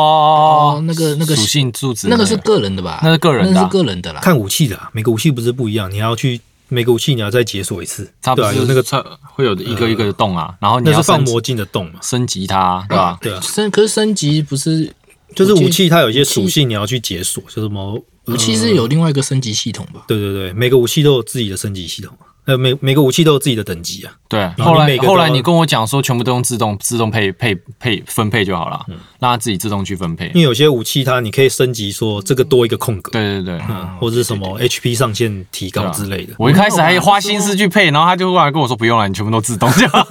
[0.78, 3.02] 哦，那个那个属性柱子那个是个人的吧？
[3.04, 4.20] 那是个人的啊那是个人的啦。
[4.20, 13.20] 看武器的、啊，每个武器不是不一样，你要去每个武器你要再解锁一次，对啊，它不是有那个它会有一个一个的洞啊，然后你那是放魔镜的洞嘛，升级它，对吧？
[13.22, 14.92] 对啊，升可是升级不是
[15.36, 20.06] 就是武器它有一些属性你要去解锁，就什么，武器是有另外一个升级系统吧？
[20.08, 28.86] 对对对，每个武器都有自己的升级系统，呃，每每个武器都有自己的等级啊，对，后后来每个后来你跟我讲说，全部都用自动自动配配配分配就好了，
[29.20, 30.28] 让它自己自动去分配。
[30.28, 40.06] 因为有些武器它你可以升级说这个多一个空格，对对对，嗯，或者是什么 HP 上限提高之类的，我一开始还花心思去配，然后他就过来跟我说不用了，你全部都自动就好。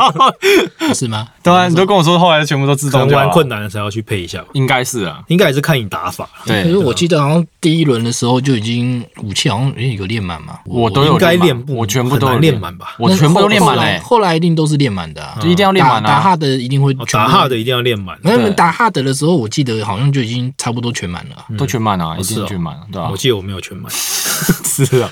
[0.79, 1.29] 不 是吗？
[1.43, 10.59] 对啊，你都跟我说后来全部都自动就好玩困难的时候要去配一下吧，应该是啊，应该也是看你打法，对可是，我记得好像第一轮的时候就已经武器好像诶有练满嘛。
[10.65, 12.95] 我都有应该练我全部都有练满吧？
[12.99, 16.01] 我全部都练满后来嘞，后来一定都是练满的啊，就一定要练满啊。
[16.01, 18.57] 打打哈的一定会打哈的一定要练满，没有，你们对。
[18.57, 21.37] 打哈德的时候，我记得好像就已经差不多全满了。
[21.37, 21.45] 啊。
[21.57, 23.09] 都全满啊，一定全满，对吧？
[23.11, 23.17] 我？
[23.17, 25.11] 记得我没有全满， 是啊，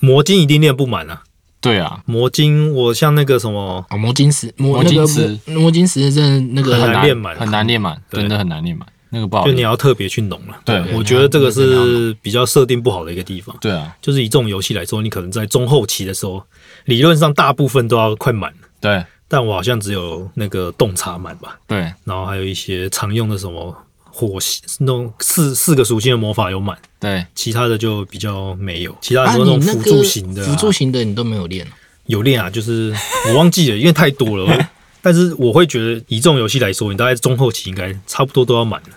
[0.00, 1.22] 魔晶一定练不满啊。
[1.58, 5.38] 对啊，魔晶，我像那个什么，啊，魔晶石，魔晶石。
[5.46, 7.36] 魔魔晶石真的那个很难难练满。
[7.36, 9.60] 很难练满，真的很难练满，那个不好就你。
[9.60, 10.56] 要特别去弄了。
[10.64, 13.56] 对我觉得这个是比较设定不好的一个地方。
[13.60, 16.42] 对啊，就是以这种游戏来说，你可能在中后期的时候，
[16.84, 28.96] 理论上大部分都要快满了，对但我好像只有那个洞察满吧，对，然后还有一些常用的什么火系那种四四个属性的魔法有满，对，其他的就比较没有。
[29.00, 31.66] 其他啊，很多那种辅助型的、啊辅助型的你都没有练，
[32.06, 32.94] 有练啊，就是
[33.26, 34.46] 我忘记了，因为太多了。
[35.06, 38.88] 我但是我会觉得以这种游戏来说，你大概中后期应该差不多都要满了，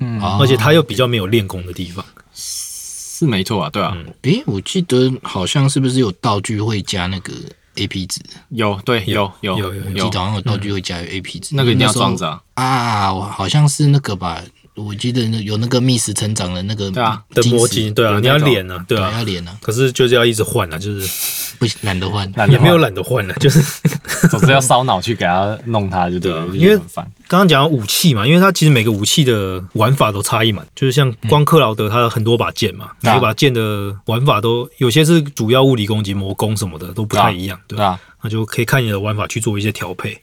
[0.00, 2.04] 嗯，哦而且它又比较没有练功的地方。
[2.34, 7.32] 是没错啊，对啊，诶，我记得好像是不是有道具会加那个
[7.76, 8.20] AP 值？
[8.50, 9.82] 有对有有有有。
[9.84, 13.12] 我记得好像有道具会加 AP 值，那个一定要装着啊，啊！
[13.12, 14.40] 我好像是那个吧，
[14.78, 21.08] 我记得那有那个密室成长的那个对啊的魔晶，对啊，你要有那种练啊，对对，啊要，脸啊，可是就是要一直换啊，就是
[21.58, 22.30] 不懒得换。
[22.36, 23.60] 懒 也没有懒得换了，就是
[24.30, 27.12] 总是要烧脑去给他弄它，就对了，对啊我就觉得很烦。
[27.26, 37.82] 刚刚讲武器嘛，因为它其实每个武器的玩法都差异嘛，就是像光克劳德，他有很多把剑嘛，每把剑的玩法都有些是主要物理攻击、魔攻什么的都不太一样，对吧？
[37.82, 40.18] 对啊，那就可以看你的玩法去做一些调配。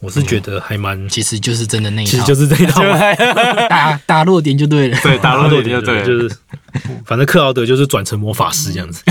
[0.00, 2.82] 我是觉得还蛮，其实就是真的那一套，其实就是这一套，
[3.68, 4.98] 打打落点就对了。
[5.02, 6.36] 对打落点就对了，就是
[7.04, 9.02] 反正克劳德就是转成魔法师这样子，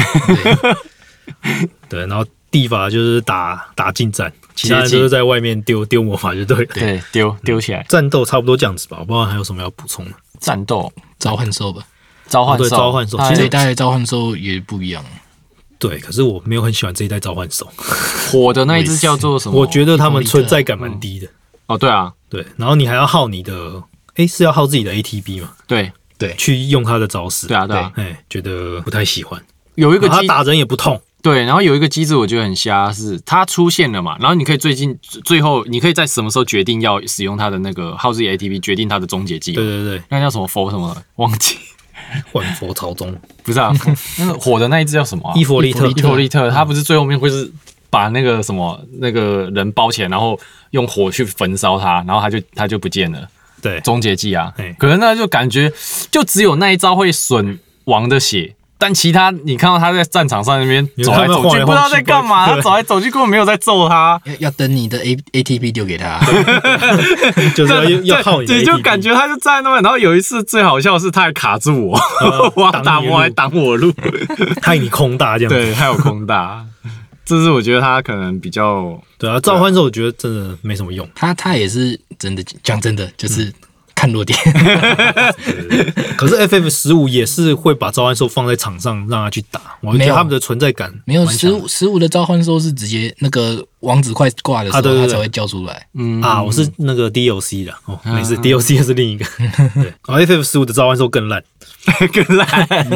[1.90, 6.66] 对，然后地法就是打打近战，其他人就是在外面丢丢魔法就对了。
[6.74, 7.86] 对丢丢起来。
[7.90, 10.12] 战斗差不多这样子吧，我不知道还有什么要补充的。
[10.40, 10.92] 战斗。
[11.20, 11.82] 召唤兽吧，
[12.28, 13.18] 召唤兽，召唤兽。
[13.18, 15.04] 其实这一代的召唤兽也不一样。
[15.80, 17.68] 对，可是我没有很喜欢这一代召唤兽，
[18.32, 19.60] 火的那一只叫做什么？
[19.60, 21.28] 我觉得他们存在感蛮低的。
[21.68, 23.84] 哦，对啊，对，然后你还要耗你的，
[24.16, 25.92] 诶，是要耗自己的 ATB 嘛，对。
[26.18, 26.34] 对。
[26.36, 27.46] 去用他的招式。
[27.46, 29.40] 对啊对啊，哎，觉得不太喜欢。
[29.76, 39.64] 有一个他打人也不痛，对，然后有一个机制我觉得很瞎，是它出现了嘛，然后你可以最近最后你可以在什么时候决定要使用它的那个耗自己 ATB，决定它的终结技能。
[39.64, 41.56] 对对对，那叫什么佛什么的忘记，
[42.34, 43.74] 万佛朝宗，不是啊，
[44.20, 45.34] 那个火的那一只叫什么啊？
[45.36, 47.52] 伊佛利特伊佛利特，他不是最后面会是
[47.90, 50.40] 把那个什么那个人包起来，然后
[50.72, 53.28] 用火去焚烧他，然后他就他就不见了，
[53.62, 54.76] 对，终结技啊嘿。
[54.78, 55.72] 可能那就感觉
[56.12, 58.54] 就只有那一招会损王的血。
[58.78, 62.46] 但其他你看到他在战场上那边走来走去，不知道在干嘛。
[62.46, 66.20] 他走来走去，根本没有在揍他，要要等你的 A ATP 丢给他，
[67.56, 67.84] 就是要
[68.18, 68.54] 要耗你。
[68.54, 69.84] 你就感觉他就站在那边。
[69.84, 72.00] 然后有一次最好笑的是，他还卡住我，
[72.56, 73.92] 我要打我还挡我路，
[74.62, 75.50] 害你空大这样。
[75.52, 76.66] 对，还有空大。
[77.26, 81.06] 这是我觉得他可能比较对啊，召唤兽我觉得真的没什么用。
[81.14, 83.52] 他他也是真的讲真的，就是
[83.98, 84.38] 看弱点。
[86.16, 90.12] 可是 FF 十五也是会把召唤兽放在场上让他去打，我觉没有。
[90.12, 95.88] 得他们的存在感没有十五十五的召唤兽是直接那个王子快挂的时候，他才会叫出来。
[95.96, 96.22] 嗯。
[96.22, 99.26] 啊，我是那个 DLC 的哦，没事，DLC 也是另一个。
[99.76, 101.44] 对，然后 FF 十五的召唤兽更烂，
[102.14, 102.48] 更烂。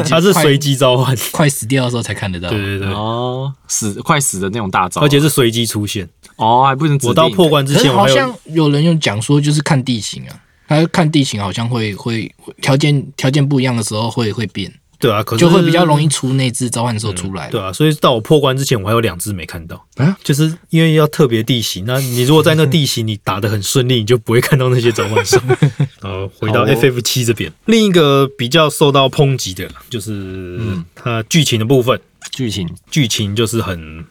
[0.08, 2.48] 它是随机召唤，快死掉的时候才看得到。
[2.48, 6.08] 对对对，哦，死快死的那种大招，而且是随机出现。
[6.36, 10.34] 哦还不能我到破关之前，我好像有人有讲说，就是看地形啊，
[10.80, 17.50] 他看地形好像会会条件条件不一样的时候会会变，对啊，可是就会比较容易出那只召唤兽出来。
[17.50, 21.84] 对啊，所以到我破关之前，我还有两只没看到，啊就是因为要特别地形。
[21.84, 25.40] 那你如果在那地形你打的很顺利，你就不会看到那些召唤兽。
[26.00, 32.00] 然后回到 FF 七这边，另一个比较受到抨击的，就是嗯它剧情的部分，
[32.32, 34.04] 剧情剧情就是很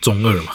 [0.00, 0.52] 中二嘛。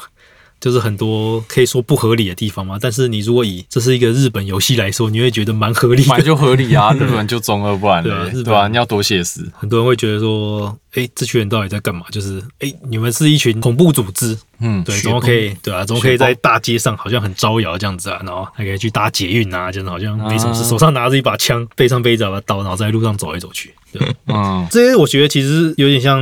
[0.60, 6.10] 就是很多可以说不合理的地方嘛，但是你如果以这是一个日本游戏来说，你会觉得蛮合理的。
[6.10, 8.68] 本来就合理啊， 日本就中二，不然对啊日本嘞对吧？
[8.68, 12.02] 你要多写实，很多人会觉得说，哎、这群人到底在干嘛？
[12.12, 18.22] 就是，哎、你们是一群恐怖组织，嗯，对，雪怎么可以，对啊，怎么可以在大街上好像很招摇这样子啊？
[18.26, 23.74] 然后还可以去搭捷运啊，真的好像没什么事，啊手上拿着一把枪，背上背着一把刀，然后在路上走来走去。
[23.92, 26.22] 对，嗯，这些我觉得其实有点像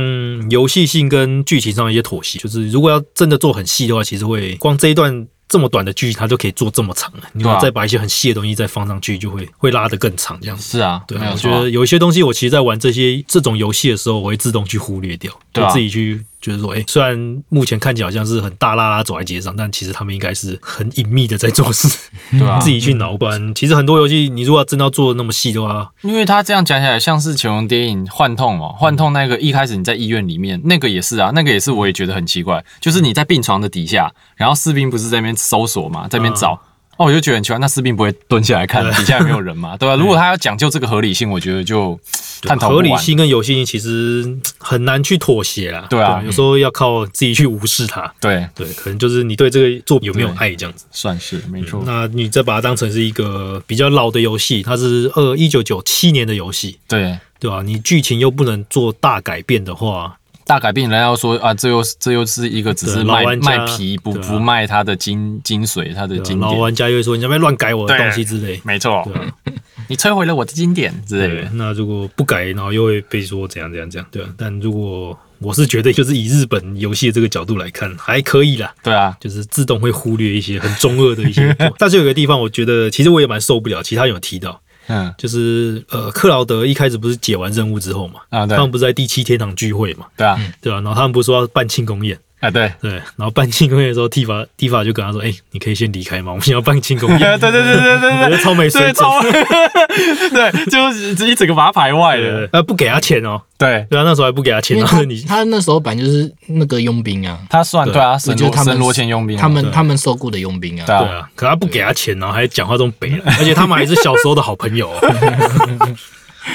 [0.50, 5.26] 游戏性跟剧情上的一些妥协，就是如果要真的做很细的话，其实会光这一段。
[5.50, 7.22] 这么短的剧，它就可以做这么长了。
[7.32, 10.76] 你如果再把一些很细的东西再放上去，就会会拉得更长，这样子。
[10.76, 21.88] 是啊，对我觉得有一些东西，我其实在玩这些这种游戏的时候，我会自动去忽略掉，就自己去就是说，哎、虽然目前看起来好像是很大拉拉走在街上，但其实他们应该是很隐秘的在做事，
[22.30, 23.54] 对啊 自己去脑关。
[23.54, 36.60] 其实很多游戏，你如果真的要做的那么细的话，因为他这样讲起来像是《潜龙谍影》幻痛嘛，幻痛那个一开始你在医院里面，那个也是啊，那个也是我也觉得很奇怪，就是你在病床的底下，然后士兵不是在那边搜索嘛，在那边找。
[36.98, 39.76] 哦，我就觉得很奇怪，那士兵不会蹲下来看底下有没有人嘛？
[39.76, 41.98] 对 吧、如果他要讲究这个合理性，我觉得就
[42.42, 42.70] 探讨。
[42.70, 45.86] 合理性跟游戏性其实嗯很难去妥协啦。
[45.88, 48.12] 对啊有时候要靠自己去无视它。
[48.20, 50.84] 对，对，可能就是你对这个作品有没有爱这样子。
[50.90, 51.82] 算是没错。
[51.86, 60.17] 那你再把它当成是一个比较老的游戏，它是二一九九七年的游戏，对，对吧、你剧情又不能做大改变的话，
[60.48, 66.50] 大改变，人家要说啊，这又这又是一个只是卖卖皮，不啊不卖它的精精髓，它的对吧经典。
[66.50, 68.58] 老玩家又会说你在乱改我的东西之类。
[68.64, 69.06] 没错
[69.88, 74.28] 你摧毁了我的经典之类那如果不改，然后又会被说怎样怎样怎样，对啊。
[74.38, 78.74] 但如果我是觉得就是以日本游戏的这个角度来看，还可以啦。
[78.82, 85.14] 对啊，就是自动会忽略一些很中二的一些， 但是有个地方我觉得其实我也蛮受不了，其他有提到，嗯。
[85.16, 88.56] 就是呃克劳德一开始不是解完任务之后嘛，啊对。
[88.56, 92.72] 他们不是在第七天堂聚会嘛，对啊，对吧、然后他们不是说要办庆功宴，啊对。
[92.80, 96.32] 对，然后办庆功宴的时候，蒂法蒂法就跟他说：“哎、你可以先离开吗？
[96.32, 97.18] 我们要办庆功宴。
[97.38, 99.04] 对对对对对我觉得超没水对，准。
[99.04, 99.20] 超
[100.30, 102.48] 对，就是一整个把他排外对了。
[102.52, 110.86] 呃，不给他钱哦，对，对啊，那时候还不给他钱，然后你他那时候本来就是那个佣兵啊，他算对啊，是就是他们罗前佣兵啊，他们他们受雇的佣兵啊。
[110.86, 115.88] 对啊可他不给他钱，然后还讲话这种北来， 而且他们还是小时候的好朋友、哦，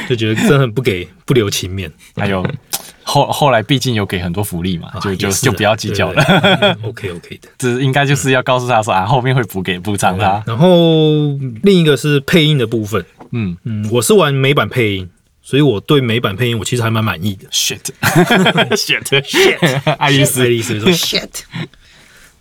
[0.07, 2.45] 就觉得真的很不给不留情面，还有
[3.03, 6.23] 后后来毕竟有给很多福利嘛，就就就不要计较了。
[6.83, 7.49] OK OK 的。
[7.59, 10.41] 这应该就是要告诉他说啊，后面会补给补偿他。
[10.45, 10.67] 然后
[11.63, 15.09] 另一个是配音的部分，嗯嗯，我是玩美版配音，
[15.41, 17.47] 所以我对美版配音我其实还蛮满意的。
[17.49, 17.79] ，shit
[18.75, 21.29] shit shit，爱丽丝爱丽丝说 shit，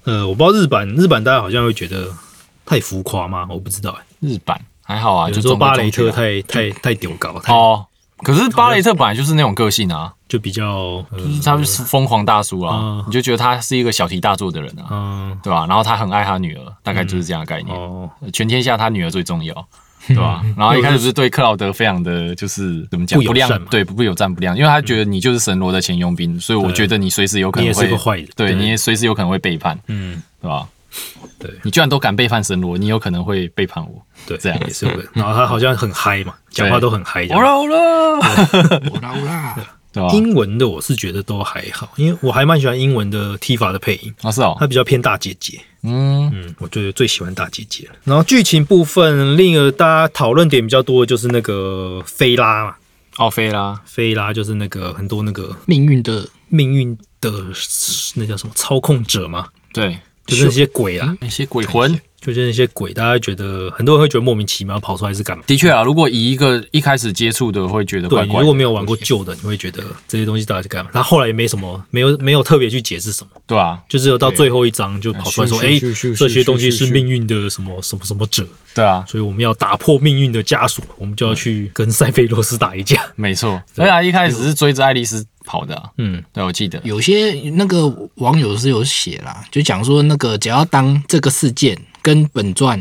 [0.05, 2.09] 呃，我不知道日版日版大家好像会觉得
[2.65, 3.47] 太浮夸吗？
[3.51, 7.87] 我不知道哎、日版还好啊，有就说巴雷特太太太丢高，太哦。
[8.25, 10.65] 可是巴雷特本来就是那种个性啊，就比较
[11.11, 15.67] 呃就是他就是疯狂大叔啊嗯，你就觉得他是一个小题大做的人啊，嗯对吧？
[15.67, 17.77] 然后他很爱他女儿，大概就是这样的概念。
[17.77, 19.55] 哦全天下他女儿最重要，
[20.09, 20.43] 对吧？
[20.57, 30.67] 然后一开始不是对克劳德非常的就是怎么讲不亮对不不友善不亮，因为他觉得你就是神罗的前佣兵，所以我觉得你随时有可你也能会对，你也随时有可能会背叛，嗯对吧？
[31.39, 31.51] 对。
[31.63, 34.03] 你居然都敢背叛神罗，你有可能会背叛我。
[34.27, 34.59] 对，这样。
[34.67, 37.27] 也是有个，然后他好像很嗨嘛，讲话都很嗨。
[37.31, 37.67] 我老。
[37.67, 38.19] 了。
[38.19, 39.55] 了，乌拉乌拉，
[39.93, 40.09] 对吧？
[40.13, 45.61] 英文的我是觉得都还好，因为我还蛮喜欢英文的踢法的配音，啊是哦，他比较偏大姐姐。
[45.83, 47.95] 嗯，嗯，我觉得最喜欢大姐姐了。
[48.05, 52.75] 然后剧情部分，另一个大家讨论点比较多的就是那个菲拉嘛，
[53.17, 56.27] 奥菲拉，菲拉就是那个很多那个命运的。
[56.49, 57.33] 命运的
[58.15, 58.53] 那叫什么？
[58.55, 59.99] 操控者嘛，对，
[60.33, 62.01] 就是那些鬼啊，那些鬼魂。
[62.23, 65.43] 就是那些鬼，大家觉得很多人会觉得莫名其妙跑出来是干嘛？
[65.45, 70.93] 的确啊，如果以一个一开始接触的，会觉得怪对，如果没有玩过旧的，你会觉得这些东西到底是干嘛？
[70.95, 83.05] 他后来也没什么，没有没有特别去解释什么，对啊，就只有到最后一章就跑出来说，哎、是是是是这些东西是是是命运的什么什么什么者，对啊，所以我们要打破命运的枷锁，我们就要去跟塞菲罗斯打一架。
[83.17, 83.61] 没错。
[83.77, 86.81] 而且他一开始是追着爱丽丝跑的啊，嗯，对，我记得。
[86.85, 87.87] 有些那个
[88.17, 92.81] 网友是有写啦，就讲说那个只要当这个事件跟本传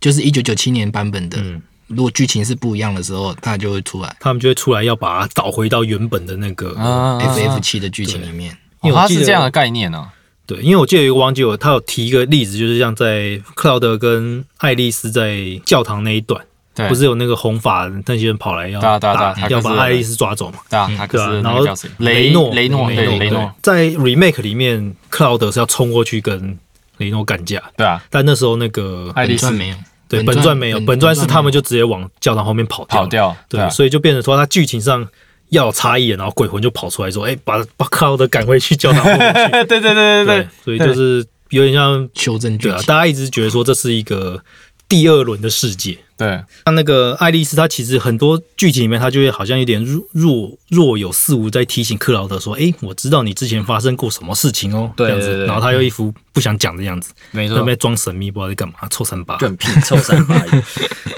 [0.00, 6.74] 就是一九九七年版本的，嗯如果剧情是不一样的时候，他就会出来他们就会出来要把它导回到原本的那个。
[6.74, 8.54] 啊 FF 七的剧情里面。
[8.82, 10.06] 因为我记得它是这样的概念呢。
[10.46, 16.46] 对，因为我记得有一个网友他有提一个例子，就是像在克劳德跟爱丽丝在教堂那一段，对，
[16.86, 20.58] 不是有那个红发那些人跑来要打要把爱丽丝抓走嘛？
[20.70, 21.64] 对啊，他可对啊，然后？
[21.98, 26.56] 雷诺雷诺对雷诺，在 remake 里面，克劳德是要冲过去跟
[26.98, 29.76] 雷诺干架，对啊，但那时候那个爱丽丝没有，
[30.08, 35.06] 对本本传传没有，本本传是他们就直接往教堂后面跑掉，跑掉，对，啊，所以就变成说他剧情上
[35.50, 44.42] 要有差异，然后鬼魂就跑出来说，哎，把把克劳德赶回去教堂后面去， 对对对对对，所以就是有点像，修正剧对啊，大家一直觉得说这是一个
[44.88, 45.98] 第二轮的世界。
[46.16, 46.28] 对。
[46.66, 55.46] 像那个爱丽丝，她其实很多剧情里面，她就会好像有点若若若有似无在提醒克劳德说：“哎，我知道你之前发生过什么事情哦。”这样子，对对对。
[55.46, 57.54] 然后他又一副不想讲的样子，没错。
[57.54, 59.36] 在那，边装神秘，不知道在干嘛，臭三八。
[59.36, 60.42] 更屁臭三八，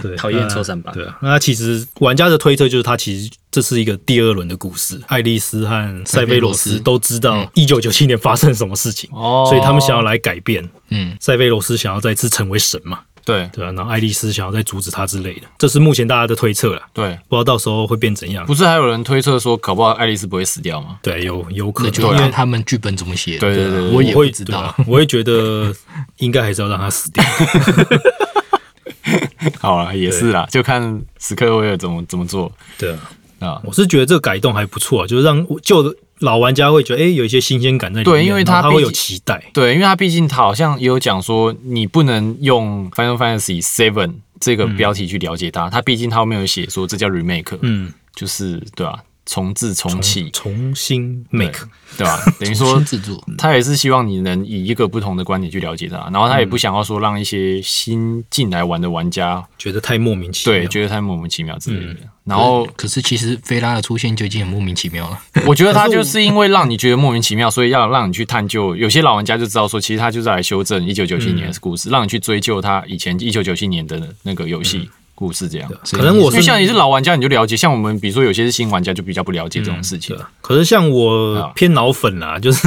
[0.02, 0.92] 对， 讨厌臭三八。
[0.92, 5.00] 对啊，那其实玩家的推测就是，他其实这是一个第二轮的故事。
[5.06, 9.46] 爱丽丝和塞菲罗斯都知道一九九七年发生什么事情，哦。
[9.48, 10.68] 所以他们想要来改变。
[10.90, 18.44] 嗯，塞菲罗斯想要再次成为神嘛，对对啊，然后爱丽丝想要再阻止他之类的，这是目前大家的推测了，对，不知道到时候会变怎样。
[18.46, 20.98] 不是还有人推测说，搞不好爱丽丝不会死掉吗？
[21.02, 23.38] 对，有有可能，那就因为看他们剧本怎么写。
[23.38, 24.74] 对对对对我也会不知道。
[24.86, 25.72] 我会觉得
[26.18, 27.22] 应该还是要让他死掉。
[29.58, 32.98] 好了，也是啦，就看史克威尔怎么怎么做对啊，
[33.40, 33.60] 啊。
[33.64, 39.42] 我是觉得这个改动还不错啊，就是让旧的老玩家会觉得，哎、有一些新鲜感在里面，对因为他他会有期待。
[39.52, 48.98] 对，因为他毕竟他好像也有讲说，你不能用 Final Fantasy Seven 这个标题去了解它，他毕竟他后面有写说这叫 remake，嗯，就是对吧、
[49.30, 60.58] 重置重启，重新 make，对吧、 等于说制作，他也是希望你能以一个不同的观点去了解他，然后他也不想要说让一些新进来玩的玩家觉得太莫名其妙。
[60.58, 62.00] 对觉得太莫名其妙之类的。
[62.24, 65.20] 然后可是其实菲拉的出现就已经很莫名其妙了。
[65.46, 68.74] 我觉得他就是因为让你觉得莫名其妙，所以要让你去探究。
[68.74, 74.90] 有些老玩家就知道说，其实他就是来修正一九九七年的故事，让你去追究他以前一九九七年的那个游戏
[75.20, 75.70] 故事这样。
[75.92, 82.66] 可能我是因为像你是老玩家，你就了解；像我们，比如说有些是新玩家，就比较不了解这种事情可是像我啊偏脑粉啦，就是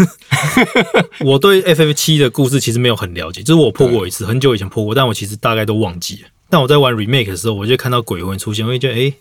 [1.25, 6.29] 我对 FF 七的故事其实没有很了解，就是我破过一次，很久以前破过，但我其实大概都忘记了。
[6.49, 9.13] 但我在玩 remake 的时候，我就看到鬼魂出现，我会觉得诶、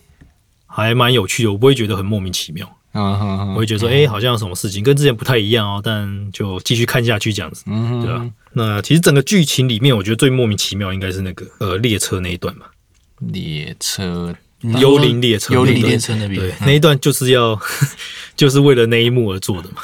[0.67, 7.65] 还蛮有趣的，我不会觉得很莫名其妙，嗯哼哼，我会觉得说诶、好像有什么事情跟之前不太一样哦，但就继续看下去这样子，
[8.05, 8.29] 对啊。
[8.53, 12.67] 那其实整个剧情里面，我觉得最莫名其妙应该是那个呃列车那一段吧，
[13.33, 14.35] 列车
[14.81, 17.59] 幽灵列车幽灵列车那边对，嗯那一段就是要
[18.37, 19.77] 就是为了那一幕而做的嘛。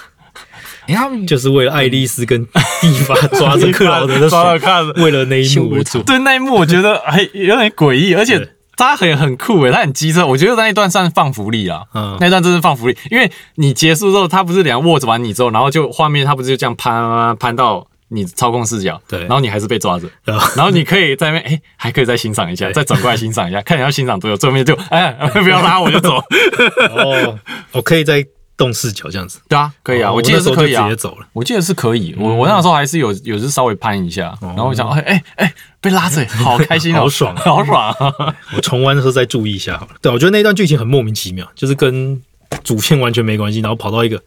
[0.87, 2.47] 哎，他们就是为了爱丽丝跟
[2.81, 4.37] 蒂法抓着克劳德的手，
[5.03, 6.03] 为了那一幕而做。
[6.03, 10.27] 对那一幕，我觉得还有点诡异，而且他很很酷诶，他很机车。
[10.27, 19.21] 我觉得那一段算放福利啊，嗯那一段真是放福利，因为你结束之后，他不是两个握着完你之后，然后就画面他不是就这样攀攀攀到你操控视角，对。
[19.21, 20.71] 然后你还是被抓着，然后。
[20.71, 25.11] 你可以在那边哎、还可以再欣赏一下，再转过来欣赏一下，看你要欣赏多久，最后面就 哎
[25.43, 26.17] 不要拉我就走，
[26.91, 27.39] 哦，
[27.73, 28.25] 我可以再
[28.57, 29.41] 动视角这样子。
[29.49, 30.85] 对啊，可以啊，哦我记得是可以啊。
[30.85, 31.27] 直接，走了。
[31.33, 38.35] 我记得是可以，我我那时候还是有有是稍微攀一下，然后我想哎哎哎被拉着， 好开心哦，好爽好爽啊！
[38.55, 39.93] 我重玩的时候再注意一下好了。
[40.03, 42.21] 对，我觉得那段剧情很莫名其妙，就是跟
[42.63, 44.21] 主线完全没关系，然后跑到一个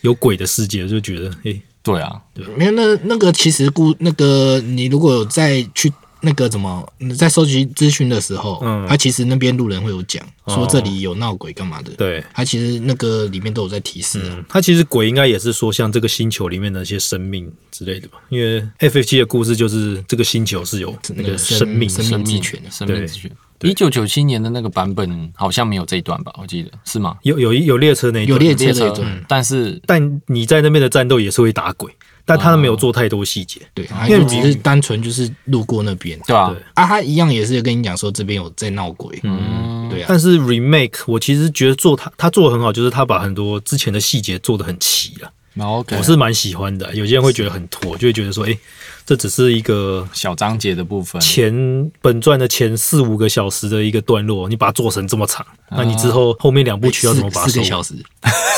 [0.00, 2.20] 有鬼的世界，就觉得诶、对啊，
[2.56, 12.24] 没有那那个其实故那个你如果有再去那个怎么你在收集资讯的时候，嗯他其实那边路人会有讲说哦这里有闹鬼干嘛的，对。
[12.32, 14.28] 他其实那个里面都有在提示啊。
[14.30, 23.30] 嗯，它其实鬼应该也是说像这个星球里面的一些生命之类的吧，因为 F F 七的故事就是这个星球是有那个生命生生命之泉生命之泉。
[23.62, 26.30] 一九九七年的那个版本好像没有这一段吧？
[26.38, 27.16] 我记得是吗？
[27.22, 31.90] 有有有列车那一段有列车那一段，但是但你在那边的战斗也是会打鬼，
[32.26, 33.60] 但他都没有做太多细节。
[33.72, 36.54] 对，因为只是单纯就是路过那边对啊？
[36.74, 46.94] 啊，他一样也是跟你讲说这边有在闹鬼，嗯，对啊，但是 remake 我其实觉得做他他做的很好，就是他把很多之前的细节做的很齐了，然后我是蛮喜欢的。
[46.94, 48.58] 有些人会觉得很拖，就会觉得说，哎、
[49.06, 57.62] 这只是一个小章节的部分，前本传的前四五个小时的一个段落，你把它做成这么长，那你之后后面两部曲要怎么把它收完？
[57.62, 57.94] 四四个小时，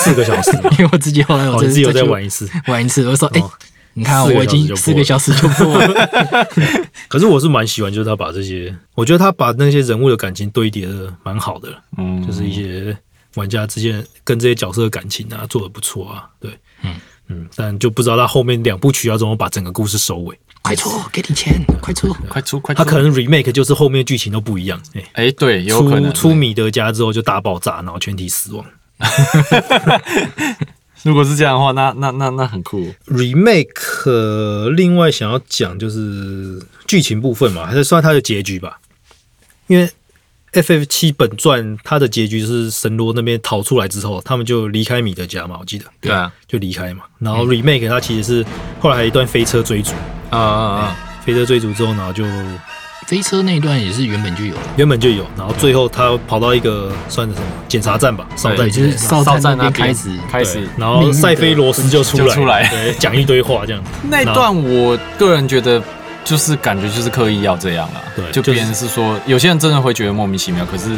[0.02, 2.48] 四个小时， 因为我自己后来我自己有再玩一次。
[2.66, 3.50] 玩一次，我说哎、哦
[3.94, 6.48] 你看我已经四个小时就破了，
[7.08, 11.68] 可是我是蛮喜欢，就是他把这些，我觉得他把那些人物的感情堆叠的蛮好的。
[11.96, 12.96] 嗯，就是一些
[13.34, 16.94] 玩家之间跟这些角色的感情啊，做的不错啊，对，嗯
[17.28, 20.38] 嗯，但就不知道他后面两部曲要怎么把整个故事收尾。
[20.60, 28.64] 快出，给你钱，快出，快出快出，他可能 remake 就是后面剧情都不一样，哎、哎，对，有可能出出米德家之后就大爆炸，然后全体死亡。
[31.04, 32.86] 如果是这样的话，那那那那很酷。
[33.06, 38.80] remake、呃、另外想要讲就是剧情部分嘛，还是算它的结局吧，
[39.68, 39.88] 因为
[40.52, 45.84] FF 七本传它的结局是神罗那边逃出来之后，他们就离开米德家嘛，我记得。
[46.00, 47.02] 对啊，就离开嘛。
[47.18, 48.46] 然后 remake 它其实是
[48.80, 49.92] 后来还有一段飞车追逐，
[50.30, 50.96] 啊啊啊！
[51.24, 52.24] 飞车追逐之后，然后就
[53.06, 59.88] 飞车那一段也是原本就有，原本就有，然后最后他跑到一个算是什么检查站吧，哨站，就是少少战那边边。
[59.88, 60.10] 开始。
[60.30, 60.68] 开始。
[60.76, 62.68] 然后塞菲罗斯就出来，就出来。
[62.68, 63.82] 对，讲一堆话这样。
[64.10, 65.82] 那一段，我个人觉得
[66.28, 68.02] 就是感觉就是刻意要这样啊。
[68.14, 70.90] 对就别人是说，有些人真的会觉得莫名其妙，可是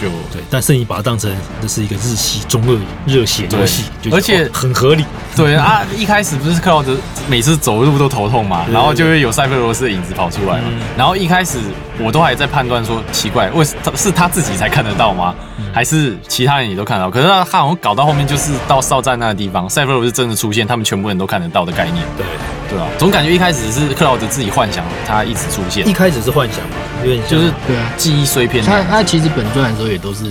[0.00, 5.04] 就对，但是你把它当成这是一个日系中二热血游戏，而且哦很合理。
[5.34, 6.96] 对啊，一开始不是克劳德
[7.28, 10.64] 每次走路都头痛嘛，然后就会有塞菲罗斯的影子跑出来嘛。
[10.70, 11.58] 嗯然后一开始
[12.00, 15.34] 我都还在判断说，奇怪，为是他自己才看得到吗？
[15.58, 15.64] 嗯。
[15.72, 17.10] 还是其他人也都看得到？
[17.10, 22.26] 可是他他好像搞到后面就是到哨站那个地方，塞菲罗是真的出现，他们全部人都看得到的概念，对，
[22.70, 25.86] 对啊，总感觉一开始是克劳德自己幻想他一直出现。
[25.86, 27.30] 一，开始是幻想嘛，有点像。
[27.30, 27.92] 就是对啊。
[27.96, 28.64] 记忆碎片。
[28.64, 30.24] 他他其实本传的时候也都是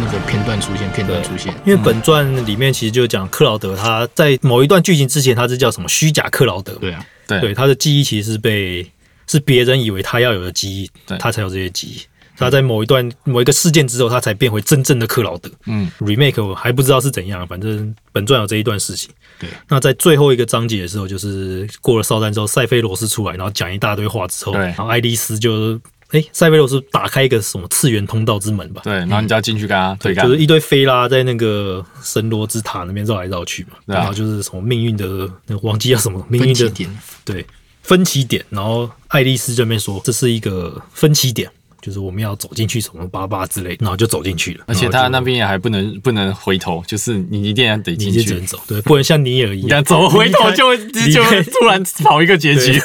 [0.00, 5.88] 那个片段出现，片段出现，因为本传里面其实就讲克劳德他在某一段剧情之前他是叫什么？
[5.88, 7.40] 虚假克劳德，对啊，对。
[7.40, 8.86] 对，他的记忆其实是被
[9.26, 12.00] 是别人以为他要有的记忆对，他才有这些记忆。
[12.36, 15.48] 他在某一段某一个事件之后，他才变回真正的克劳德。
[15.66, 19.08] 嗯，remake 我还不知道是怎样，反正本传有这一段事情。
[19.38, 24.62] 对，那在最后一个章节的时候，就是过了哨站之后，塞菲罗斯出来，然后讲一大堆话之后，对。
[24.62, 33.94] 然后爱丽丝就哎、塞菲罗斯打开一个什么次元通道之门吧，对，然后你就要进去跟他对干，就是一堆菲拉在那个神罗之塔那边绕来绕去嘛，啊。
[33.94, 37.44] 然后就是什么命运的，那忘记叫什么命运的点，对
[37.84, 41.48] 分歧点，然后爱丽丝这边说这是一个分歧点，
[41.80, 44.64] 就是我们要走进去什么巴巴之类，然后就走进去了。
[44.66, 48.46] 而且他那边也还不能不能回头，就是你一定要得你进去就只能。
[48.46, 51.22] 走，对，不能像尼尔一样 走回头就就
[51.60, 52.80] 突然跑一个结局。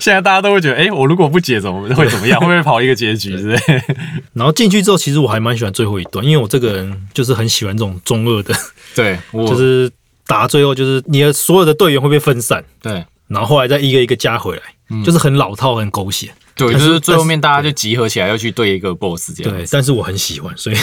[0.00, 2.40] 现在大家都会觉得，哎、我如果不解怎么会怎么样？
[2.40, 3.58] 会不会跑一个结局之类？
[4.34, 8.52] 然后进去之后，其实我还蛮喜欢最后一段，因为我这个人就是很喜欢这种中二的，
[8.96, 9.90] 对，我 就是
[10.26, 14.62] 打到最后就是你的所有的队员会被分散，对然后后来再一个一个加回来，
[15.04, 16.32] 就是很老套、很狗血。
[16.54, 19.52] 对，就是是最后面大家就集合起来要去对一个 BOSS 这样。
[19.52, 20.76] 对，但是我很喜欢，所以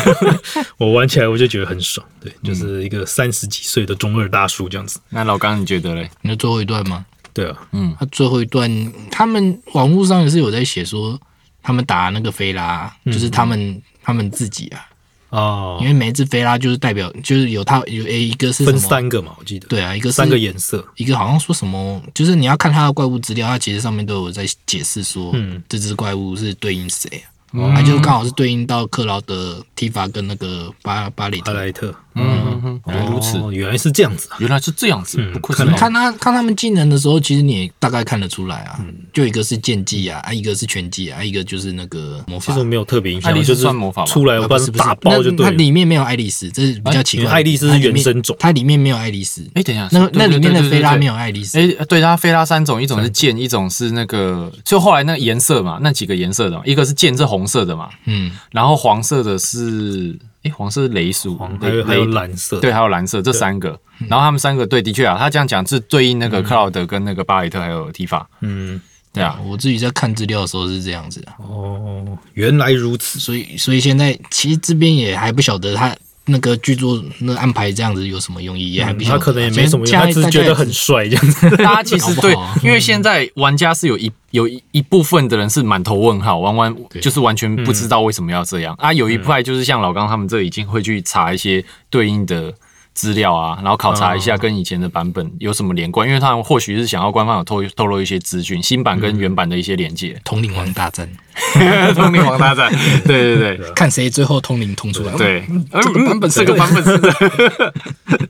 [0.76, 2.06] 我玩起来我就觉得很爽。
[2.20, 5.00] 对，就是一个三十几岁的中二大叔这样子。
[5.08, 6.10] 那老刚你觉得嘞？
[6.20, 7.06] 那最后一段吗？
[7.32, 11.18] 对啊，嗯他最后一段，他们网络上也是有在写说，
[11.62, 14.84] 他们打那个菲拉，就是他们他们自己啊，
[15.30, 18.78] 哦因，为每一只菲拉就是代表，就是有它有诶一个是分？
[18.78, 19.68] 三个嘛，我记得。
[19.68, 20.84] 对啊，一个是三个颜色。
[20.96, 27.37] 一个好像说什么，就是你要看它的怪物资料，它其实上面都有在解释说，嗯这只怪物是对应谁啊？
[27.52, 31.52] 它就刚好是对应到克劳德、提法跟那个巴巴里特。
[31.52, 32.48] 巴莱特，嗯。
[32.60, 34.36] 哼，原来如此，哦，原来是这样子啊。
[34.40, 38.94] 原来是这样子，不愧是看来老看他看他们技能的时候，其实你也大概看得出来啊，嗯。
[39.12, 42.46] 就一个是剑技啊，啊一个是拳技啊，一个就是那个魔法。
[42.46, 42.68] 其实我。
[42.68, 44.06] 没有特别印象，爱丽丝就是算魔法吧？
[44.06, 44.84] 出来我把是不是。
[44.84, 45.50] 打爆就那它对了。
[45.52, 48.36] 里面没有爱丽丝，这是比较奇怪爱丽丝是原生种。
[48.38, 49.42] 它里面没有爱丽丝。
[49.54, 51.58] 哎，等一下，那那里面的菲拉没有爱丽丝。
[51.58, 63.78] 哎、对，它菲拉三种，一种是剑，一种是那个，就后来那个颜色嘛，那几个颜色的嘛，一个是剑是红色的嘛，嗯，然后黄色的是，哎、黄色是雷鼠，雷还有还有雷蓝色，对，还有蓝色这三个，
[64.08, 68.80] 然后他们三个对，的确啊，他这样讲是对应那个克劳德跟那个巴雷特还有提法，嗯，
[69.12, 73.18] 对啊，我自己在看资料的时候是这样子的，哦，原来如此。
[73.18, 75.94] 所以所以现在其实这边也还不晓得他
[76.28, 79.18] 那个剧作那安排这样子有什么用意，也还不晓得。
[79.18, 81.50] 他可能也没什么用，他只是觉得很帅这样子。
[81.58, 88.92] 大家其实对因为现在玩家是有一有一一部分的人是满头问号，完完就是完全不知道为什么要这样、啊。
[88.92, 92.52] 有一派就是像老刚他们这已经会去查一些对应的
[92.98, 100.20] 资料啊，然后考察一下跟以前的版本有什么连贯，因为他们或许是想要官方有透透露一些资讯，新版跟原版的一些连接。
[100.26, 101.08] 通灵王大战，
[101.94, 102.72] 通灵王大战，
[103.06, 103.70] 对对对。
[103.70, 105.12] 看谁最后通灵通出来。
[105.14, 106.98] 对，这个版本是这个版本是。
[106.98, 107.72] 的，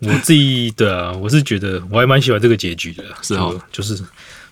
[0.03, 3.59] 我自己对啊，我是觉得我还蛮喜欢这个结局的，是哦。
[3.73, 4.05] 就就是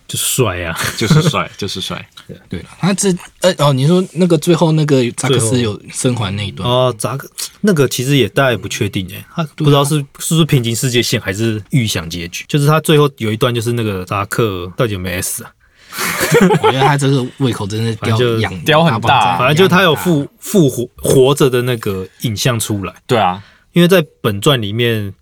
[0.07, 2.09] 就帅啊， 就是帅，就是帅。
[2.49, 2.59] 对。
[2.61, 7.29] 了，他这呃哦，你说那个最后那个扎克斯有生还那一段，哦，扎克
[7.61, 15.53] 那个其实也大家也不确定诶，他不知道是是不是平行世界线还是预想结局，就是他最后有一段就是那个扎克到底有没有 S 啊？
[16.63, 23.43] 我觉得他这个胃口真是叼养叼很大反正就他有复复活活着的那个影像出来，对啊，
[23.73, 25.15] 因为在本传里面，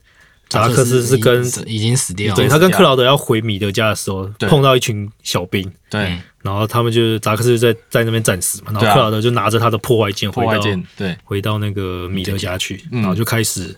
[0.48, 4.48] 扎克斯是跟已经死掉了，对他跟克劳德要回米德家的时候，对。
[4.48, 11.16] 碰到一群小兵，对，然后他们就是扎克斯在在那边战死嘛，然后克劳德就拿着他的破坏剑回到剑，对。
[11.24, 13.00] 回到那个米德家去，嗯。
[13.00, 13.74] 然后就开始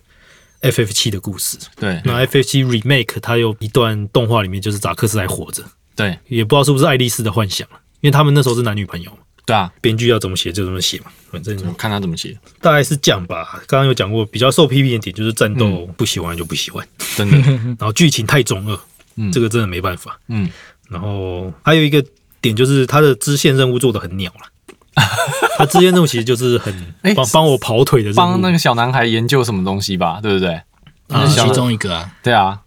[0.61, 1.57] FF 七的故事。
[1.77, 2.01] 对。
[2.05, 5.63] 那 FF 七 remake 它有一段动画里面就是扎克斯还活着，
[5.95, 6.19] 对。
[6.29, 13.63] 也不知道是不是爱丽丝的幻想了，因为他们那时候是男女朋友嘛，对啊，编剧要怎么写就怎么写嘛，反正看他怎么写，大概是这样吧。
[13.69, 16.87] 刚刚有讲过，比较受批评的点就是战嗯斗不喜欢就不喜欢，
[17.17, 17.39] 真的，
[17.79, 18.79] 然后剧情太中二，
[19.15, 20.19] 嗯这个真的没办法。
[20.27, 20.51] 嗯，
[20.91, 22.05] 然后还有一个
[22.41, 24.51] 点就是他的支线任务做的很鸟了。
[25.59, 30.61] 他支线任务其实就是很哎帮帮我跑腿的帮那个小男孩研究什么东西吧，对不对？
[31.09, 32.11] 那是其中一个啊。
[32.23, 32.61] 对啊，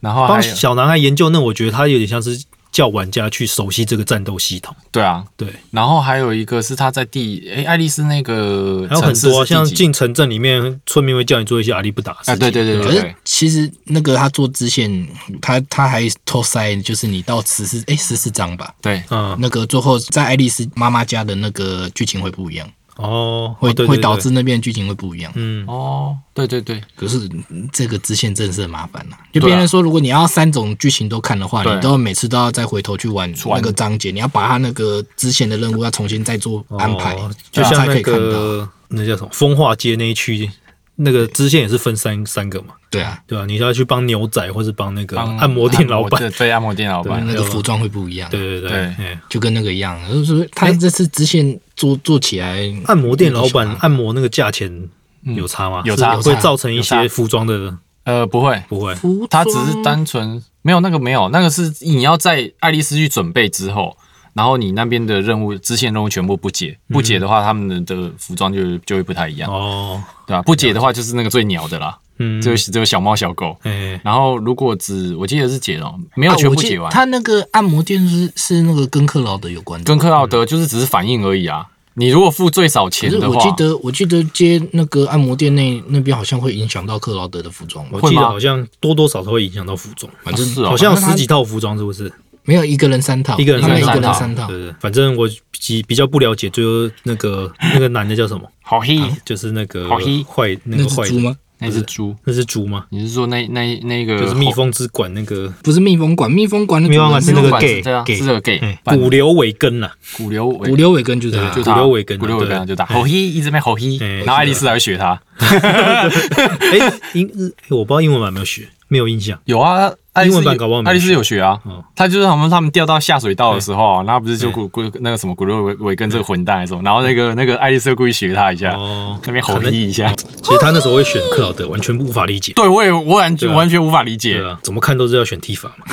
[0.00, 2.44] 然后帮小男孩研究，那我觉得他有点像是
[2.76, 4.76] 叫玩家去熟悉这个战斗系统。
[4.92, 12.50] 对啊，对，然后还有一个是他在第诶爱丽丝那个还有很多啊像进城镇里面，村民会叫你做一些阿里不达的事啊，对。
[12.50, 15.08] 对对对可是其实那个他做支线，
[15.40, 19.02] 他他还偷塞，就是你到十四哎十四章吧，对。
[19.08, 25.32] 嗯，那个最后在爱丽丝妈妈家的那个剧情会不一样，哦，会哦对对会导致那边剧情会不一样。
[25.34, 31.74] 嗯，哦，对对对，可是嗯这个支线真的是很麻烦了、就别人说，如果你要三种剧情都看的话，对。
[31.74, 38.20] 你都要每次都要再回头去玩玩那个章节，你要把它那个支线的任务要重新再做安排，哦就像可以看到。
[38.20, 40.48] 个那叫什么风化街那一区，
[40.96, 47.22] 那个支线也是分三三个嘛，对啊，对啊、你要去帮牛仔或是帮那个按摩店老板，对对，按摩店老板。
[47.26, 50.00] 那，个服装会不一样，对对对，就跟那个一样。
[50.10, 54.88] 就是他这次支线做做起来，按摩店老板按摩那个价钱
[55.22, 55.82] 有差吗？
[55.84, 58.94] 有差会造成一些服装的呃，不会，不会。
[58.94, 63.96] 服他只是单纯没有那个没有，那个是你要在爱丽丝去准备之后，
[64.36, 70.42] 然后你那边的任务支线任务全部不解，不解的话，他们的服装就就会不太一样，哦，对吧？
[70.42, 73.56] 不解的话就是那个最鸟的啦，嗯，就是只有小猫小狗。
[73.62, 76.92] 哎，然后如果只我记得是解了，没有全部解完。
[76.92, 81.68] 他那个按摩店是是那个跟克劳德有关的，跟克劳德就是只是反应而已啊。
[81.98, 92.12] 你如果付最少钱的话，我记得我记得接那个按摩店那那边好像会影响到克劳德的服装我记得好像多多少少会影响到服装，反正是哦好像十几套服装，是不是？
[92.46, 93.94] 没有一个人三套，一个人三套。
[93.94, 94.46] 个人三套。
[94.46, 98.42] 对，对，反正我比比较不了解，最后那个 那个男的叫什么？
[98.62, 101.36] 好黑，就是那个好黑坏那那个坏猪吗？
[101.58, 102.14] 那只猪。
[102.24, 102.84] 那是猪吗？
[102.90, 105.50] 你是说那那那个就是蜜蜂之管那个。
[105.62, 110.68] 不是蜜蜂馆，蜜蜂馆的蜜蜂馆是那个 gay，gay 是个 gay，哎反骨瘤尾根啦，骨瘤尾。
[110.68, 111.72] 骨瘤尾根就是他就他。
[111.72, 112.66] 骨瘤尾根骨瘤尾根对。
[112.66, 115.18] 就打好黑，一直在好黑哎，然后爱丽丝还会学他。
[115.40, 117.26] 哎，英
[117.70, 119.40] 我不知道英文版有没有学，没有印象。
[119.46, 119.90] 有啊，
[120.24, 130.12] 英文版搞不好没爱丽丝有学啊哦，他就是他们他们掉到下水道的时候啊，然后不是就古古那个什么骨瘤尾尾根这个混蛋还是什么，然后那个那个爱丽丝就故意学他一下，哦，那边吼嘿一下。
[130.14, 132.52] 其实他那时候会选克劳德，完全无法理解。
[132.54, 134.48] 对我也我完全对啊完全无法理解对。
[134.48, 135.86] 啊，怎么看都是要选 T 法嘛，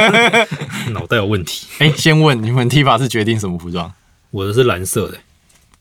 [0.92, 1.66] 脑袋有问题。
[1.78, 3.90] 哎，先问你们 T 法是决定什么服装？
[4.30, 5.18] 我的是蓝色的，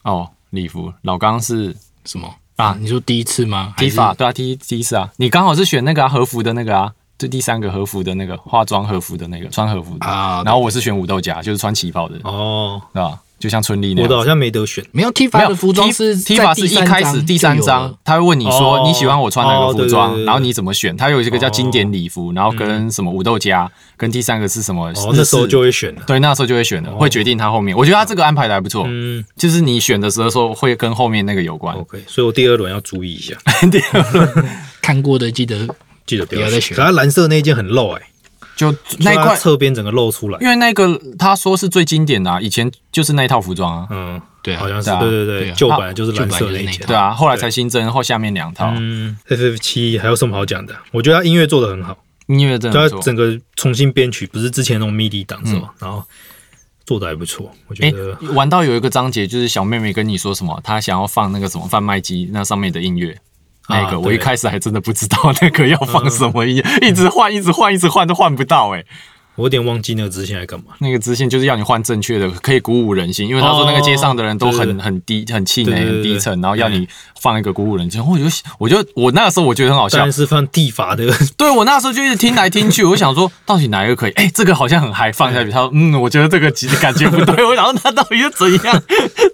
[0.03, 0.91] 哦，礼服。
[1.03, 2.77] 老刚是什么啊啊？
[2.79, 3.73] 你说第一次吗？
[3.77, 13.19] 还 T 是法，对啊，第一第一次啊，你刚好是选那个啊和服的那个啊，就第三个和服的那个化妆和服的那个穿和服的啊然后我是选武斗家，就是穿旗袍的，哦，对吧？
[13.39, 14.03] 就像春丽那样。
[14.03, 14.85] 我的好像没得选。
[14.91, 20.95] 没有 T 没有法的服装 T 是 T 在法是一开始第三章，他会问你说哦你喜欢我穿哪个服装，然后你怎么选？
[20.97, 24.89] 他有一个叫经典礼服，然后跟什么武斗家，跟第三个是什么？
[24.89, 26.01] 哦，那时候就会选了。
[26.05, 27.75] 对，那时候就会选了，会决定他后面。
[27.77, 31.73] 我觉得他这个安排的还不错，嗯就是你选的时候会跟后面那个有关。
[31.77, 33.35] ，OK，所以我第二轮要注意一下，
[33.71, 34.45] 第二轮
[34.81, 35.65] 看过的记得
[36.09, 38.01] 记得不要再选可它蓝色那一件很露哎，
[38.55, 40.39] 就那块，侧边整个露出来。
[40.41, 46.85] 因为那个他说是最经典的、啊，以前就是那一套服装啊，嗯，对啊好像是对啊对对对，对啊旧版就是蓝色那一件。
[46.87, 50.75] 对啊，后来才新增后下面两套，嗯，FF 七还有什么好讲的？
[50.91, 51.97] 我觉得他音乐做的很好，
[52.27, 52.89] 音乐真的不错。
[52.89, 55.73] 就它整个重新编曲，不是之前那种 MIDI 档是吧？
[55.79, 56.03] 然后
[56.85, 63.15] 做的还不错，我觉哎得。，玩到有一个章节，就是小妹妹跟你说什么，她想要放那个什么贩卖机那上面的音乐。
[63.69, 68.83] 那个啊我一开始还真的不知道那个要放什么音乐，一直换，一直换，一直换都换不到哎、
[69.39, 70.73] 我有点忘记那个支线在干嘛。
[70.79, 73.25] 那个支线就是要你换正确的，可以鼓舞人心。
[73.27, 76.85] 因为他说那个街上的人都很、哦很低、很气馁、很低沉，然后要你
[77.21, 78.03] 放一个鼓舞人心。
[78.05, 78.25] 我就
[78.57, 81.05] 我就我那个时候我觉得很好笑当然，是放地法的，
[81.37, 84.11] 对我那时候就一直听来听去，我想说到底哪一个可以？
[84.11, 85.49] 哎、这个好像很嗨，放下去。
[85.49, 87.43] 他说嗯，我觉得这个其实感觉不对。
[87.47, 88.83] 我想说他到底是怎样，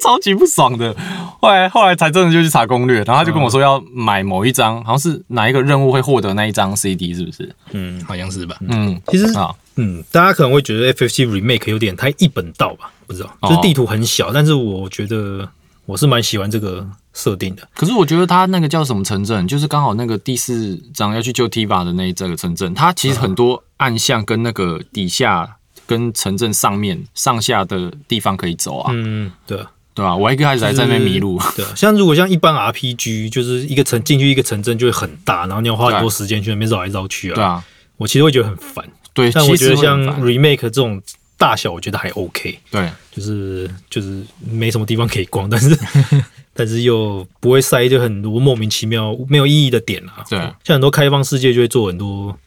[0.02, 0.96] 超级不爽的。
[1.42, 7.56] 后来后来才真的就去查攻略，然后他就跟我说要买某一张，好像是哪一个任务会获得那一张 CD，是不是？
[7.72, 8.56] 嗯，好像是吧？
[8.68, 13.50] 嗯，其实啊，嗯，大家可能会觉得 FFC remake 有点太一本道吧，不知道，哦。
[13.50, 15.48] 就是地图很小，但是我觉得
[15.86, 17.68] 我是蛮喜欢这个设定的。
[17.76, 29.58] 可是我觉得它那个叫什么城镇，就是刚好那个第四章要去救 Tiva 的那一这个城镇，它其实很多暗巷跟那个底下跟城镇上面上下的地方可以走啊，嗯，对。
[29.58, 37.36] 啊，对啊、我一开始还在那边迷路，对啊，像如果像一般 RPG，就是一个城进去一个城镇就会很大，然后你要花很多时间去那边绕来绕去啊。
[37.36, 37.64] 对，啊，
[37.96, 38.86] 我其实会觉得很烦，
[39.16, 41.02] 对，但我觉得像 remake 这种
[41.38, 45.76] 大小，我觉得还 OK，对就是就是没什么地方可以逛，但是
[46.54, 50.24] 但是又不会塞就很多莫名其妙没有意义的点啊。
[50.30, 52.38] 对像很多开放世界就会做很多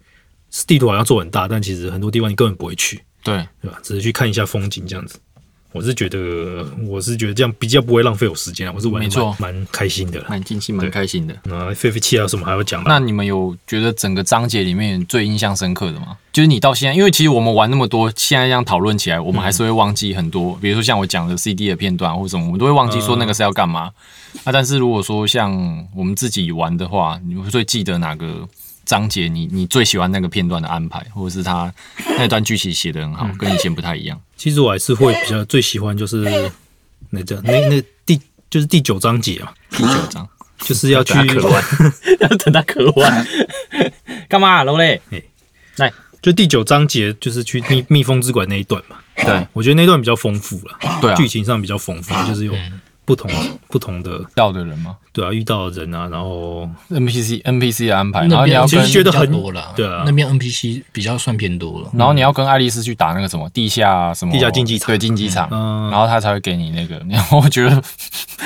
[0.66, 3.78] 地图好像做很大，但其实很多地方你根本不会去，对，对吧？
[3.82, 5.18] 只是去看一下风景这样子。
[5.72, 10.26] 我是觉得，我是觉得这样比较不会浪费我时间啊，我是玩得没错蛮蛮开心的啦。
[10.30, 11.36] 蛮尽兴蛮开心的。
[11.44, 12.86] 那 FF 七还有什么还要讲吗？
[12.88, 16.16] 那你们有觉得整个章节里面最印象深刻的吗？
[16.32, 23.90] 就是你到现在，因为其实我们玩那么多，现在这样讨论起来，我们还是会忘记很多，比如说像我讲的 CD 的片段或者什么，我们都会忘记说那个是要干嘛。
[24.44, 28.48] 啊，但是如果说像我们自己玩的话，你会最记得哪个
[28.88, 29.46] 章节你？
[29.52, 31.70] 你最喜欢那个片段的安排，或者是他
[32.16, 34.18] 那段剧情写的很好，跟以前不太一样。
[34.34, 36.50] 其实我还是会比较最喜欢就是
[37.10, 38.18] 那这那那第
[38.48, 40.26] 就是第九章节嘛，第九章，
[40.60, 41.12] 就是要去
[42.18, 43.26] 要等他渴完，
[44.26, 45.02] 干嘛、啊，楼嘞？
[45.76, 48.96] 来，就第九章节就是去蜜蜜蜂之馆那一段嘛。
[49.16, 49.46] 对。
[49.52, 52.54] 我觉得那段比较丰富了，对啊，剧情上比较丰富，就是有
[53.08, 53.30] 不同
[53.68, 61.88] 不同的到的人吗对啊遇到的人啊，然后？NPC NPC 的安排，然后你要跟其实觉得很比较多了，对啊那边 NPC 比较算偏多了。
[61.94, 66.98] 然后你要跟爱丽丝去打那个什么地下什么地下竞技场对竞技场，嗯然后他才会给你那个。
[67.10, 67.82] 然后我觉得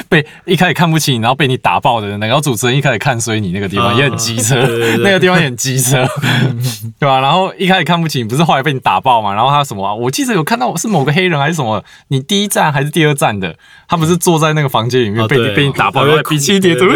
[0.09, 6.07] 被一开始看不起你，然后被你打爆的人，然后主持人一开始看衰你那个地方啊也很机车，对对对那个地方也很机车，
[6.99, 7.21] 对吧？
[7.21, 9.35] 然后一开始看不起你，不是后来被你打爆嘛？
[9.35, 9.93] 然后他什么啊？
[9.95, 13.55] 我记得有看到是某个黑人还是什么，你第一站还是第二站的，
[13.89, 16.87] 他不是坐在在那个房间里面被被你打爆，因为哭然后鼻涕点头，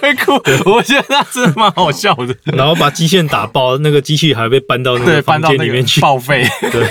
[0.00, 0.32] 在哭。
[0.70, 2.34] 我觉得那真的蛮好笑的。
[2.56, 6.00] 然后把机线打爆，那个机器还被搬到那，个房间里面去。
[6.00, 6.46] 报废。
[6.72, 6.86] 对，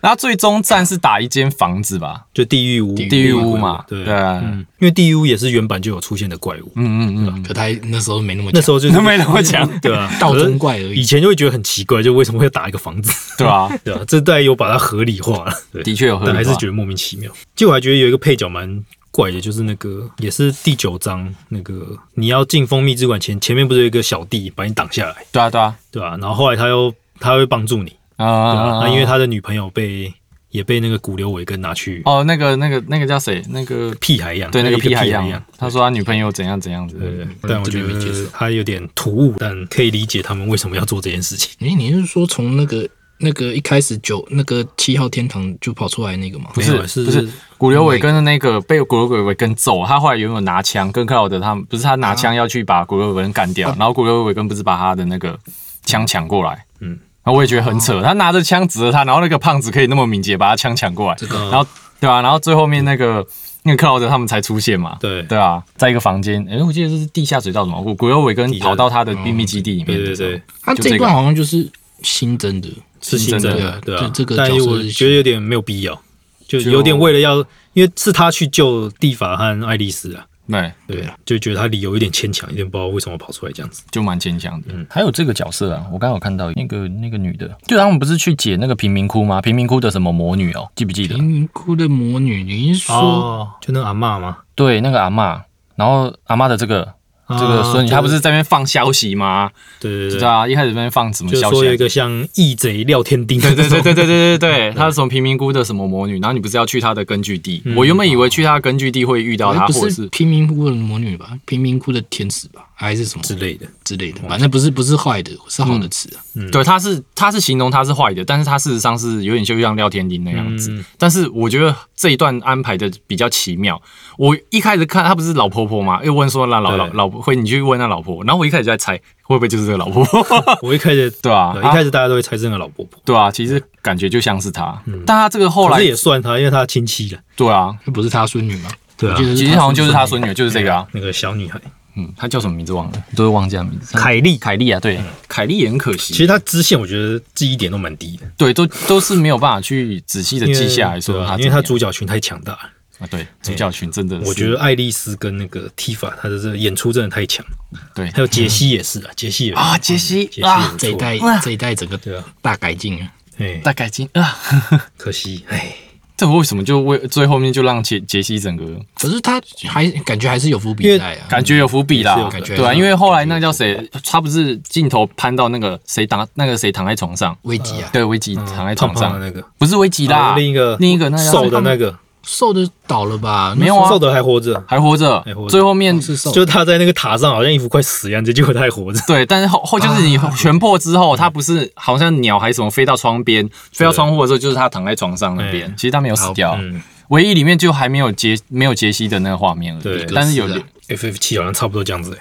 [0.00, 11.00] 然后最终战是打一间房子吧，就地狱屋，地狱屋嘛，对对啊，嗯，因为地狱屋也是原版就有出现的怪物，嗯嗯嗯，可他那时候没那么那时候就是没那么强， 对啊， 道中怪而已。
[11.00, 17.30] 以前就会觉得很奇怪，就为什么会打一个房子，对啊， 对啊，这代有把它合理化了，对，的确有合理化，但还是觉得莫名其妙。
[17.56, 30.12] 就我还觉得有一个配角蛮怪的，就是那个也是第九章那个你要进蜂蜜之馆前，前面不是有一个小弟把你挡下来，对啊对啊，对啊、然后后来他又他会帮助你，啊啊那因为他的女朋友被
[30.50, 33.42] 也被那个骨瘤尾根拿去哦那个那个那个叫谁？
[33.48, 35.26] 那个屁孩一样，对那个屁孩一一样。
[35.28, 37.36] 样，，他说他女朋友怎样怎样子，对对，嗯。
[37.42, 41.50] 但我觉得他有点突兀，但可以理解他们为什么要做这件事情。
[41.60, 42.88] 诶，你是说从那个
[43.18, 46.50] 那个一开始九那个七号天堂就跑出来那个吗？
[46.54, 55.38] 不是是不是骨瘤尾根的那个被骨瘤尾根揍，他后来原本拿枪跟克劳德他们不是他拿枪要去把骨瘤尾根干掉，然后骨瘤尾根不是把他的那个
[55.84, 56.98] 枪抢过来，嗯，然
[57.30, 61.16] 后我也觉得很扯，他拿着枪指着他，然后那个胖子可以那么敏捷把他枪抢过来，
[61.50, 61.66] 然后
[62.00, 63.26] 对吧、然后最后面那个
[63.64, 65.22] 那个克劳德他们才出现嘛，对。
[65.24, 71.68] 对啊，在一个房间，诶，我记得这是地下水道什么，骨骨瘤尾根下跑到他的秘密基地里面对对对，他这一段好像就是
[72.02, 72.68] 新增的，
[73.02, 76.00] 是新增真的，对啊，这这个但角色我是觉得有点没有必要，
[76.46, 83.82] 就就有点为了要，因为是他去救蒂法和爱丽丝啊，对，对啊，就觉得他理由有点牵强，有点不知道为什么跑出来这样子。
[83.90, 84.68] 就蛮牵强的。
[84.72, 89.40] 嗯还有这个角色啊，我刚刚有看到那个那个女的，就他们不是去解那个贫民窟吗？
[89.42, 91.14] 贫民窟的什么魔女哦，记不记得？
[91.14, 94.38] 贫民窟的魔女，你是说哦，就那个阿嬷吗？
[94.54, 95.40] 对，那个阿嬷，
[95.76, 96.94] 然后阿嬷的这个
[97.28, 99.50] 这个孙女，啊她不是在那边放消息吗？
[99.80, 101.50] 对对对知道啊，一开始在那边放什么消息啊？
[101.50, 107.62] 说有一个像义贼廖天丁，对对对对对对对对，她是从贫民窟的什么魔女，然后你不是要去她的根据地？
[107.76, 111.30] 我原本以为去她的根据地会遇到她，不或者是是贫民窟的魔女吧？
[111.44, 112.64] 贫民窟的天使吧？
[112.80, 113.66] 还是什么之类的。
[113.84, 114.20] 之类的？
[114.28, 116.22] 反正不是不是坏的，是好的词啊。
[116.52, 120.70] 对，他是他是形容他是坏的，但是他事实上是有点就像廖天丁那样子。
[120.70, 123.80] 嗯但是我觉得这一段安排的比较奇妙。
[124.16, 126.00] 我一开始看他不是老婆婆吗？
[126.04, 130.24] 又问说那老老老婆会你去问那老婆，然后我一开始就在猜会不会就是这个老婆婆，
[130.62, 137.18] 我一开始对啊，一开始大家都会猜这个老婆婆，对啊，其实感觉就像是他，但她这个后来是也算她，因为她亲戚了。
[137.36, 138.70] 对啊，那不是她孙女吗？
[138.96, 141.60] 对啊其实好像就是她孙女，就是这个啊，那个小女孩，
[141.98, 143.96] 嗯，他叫什么名字忘了，都会忘记他名字。
[143.98, 144.38] 凯利。
[144.38, 152.52] 凯利啊，对，凯利也很可惜，其实他支线我觉得记忆点都蛮低的，对都都是没有办法去仔细的记下来说因为他主角群太强大。
[152.52, 152.58] 了。
[152.98, 157.46] 啊，对主角群真的是，我觉得爱丽丝跟那个 Tifa 她的这个演出真的太强，
[157.94, 158.10] 对。
[158.10, 161.38] 还有杰西也是啊，杰西也啊，杰西杰西这一代哇。
[161.38, 163.12] 这一代整个对啊，大改进啊。
[163.36, 164.36] 哎，大改进啊，
[164.98, 165.72] 可惜，哎，
[166.18, 168.64] 这为什么就为最后面就让杰杰西整个
[168.94, 171.26] 可是他还感觉还是有伏因为笔在啊。
[171.28, 172.28] 感觉有伏笔啦。
[172.44, 179.20] 对啊，因为后来那个叫谁，他不是镜头攀到那个谁躺那个谁躺在床上，危机啊，对，危机躺在床上。
[179.20, 181.96] 那个，不是危机啦，另一个另一个那个瘦的那个，
[182.28, 183.54] 瘦的倒了吧？
[183.56, 183.88] 没有啊。
[183.88, 185.20] 瘦的还活着，还活着。
[185.22, 185.48] 还活，着。
[185.48, 189.00] 最后面是瘦的，就他在那个塔上好像一副快死一样，结果他还活着。
[189.06, 202.18] 对，但是后后就是你全破之后，他不是好像鸟还是什么飞到窗边，飞到窗户的时候，就是他躺在床上那边哎，其实他没有死掉，嗯，唯一里面就还没有杰没有杰西的那个画面而已对，但是有格式啊 FF 七好像差不多这样子、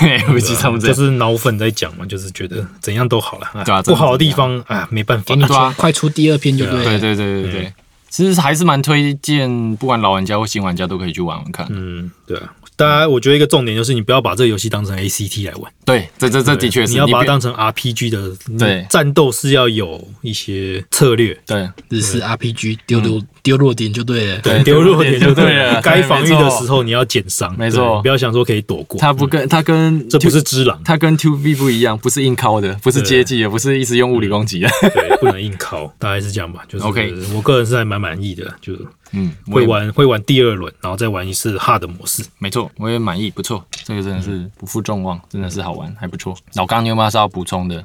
[0.00, 0.94] 欸，危机差不多就。
[0.94, 5.24] 是脑粉在讲嘛，就是觉得怎样都好了，哎对啊不好的地方啊没办法。
[5.26, 5.74] 给，你对啊。
[5.76, 6.84] 快出第二篇就对了。
[6.84, 7.74] 对对对对对，
[8.16, 11.66] 其实还是蛮推荐，不管老玩家或新玩家都可以去玩玩看。
[11.68, 12.54] 嗯，对啊。
[12.76, 24.40] 大家，我觉得一个重点就是你不要把这个游戏当成 ACT 来玩，对，这这这的确是，你要把它当成 RPG 的，对战斗是要有一些策略，对日式 RPG 丢丢丢弱点就对了。
[24.40, 34.68] 对丢弱点就对了，该防御的时候，你要减伤，没错不要想说可以躲过，他不跟他跟这不是只狼，他跟 Two B 不一样，不是硬靠的，不是接技也，不是一直用物理攻击的。
[34.80, 36.62] 对，不能硬靠，大概是这样吧。
[36.66, 38.72] 就是 OK 我个人是还蛮满意的，就
[39.12, 42.24] 嗯，我会玩会玩第二轮，然后再玩一次 hard 模式。
[42.38, 46.36] 没错，我也满意，不错，这个真的是不负众望，真的是好玩，还不错。
[46.54, 47.84] 老刚你有没有是要补充的？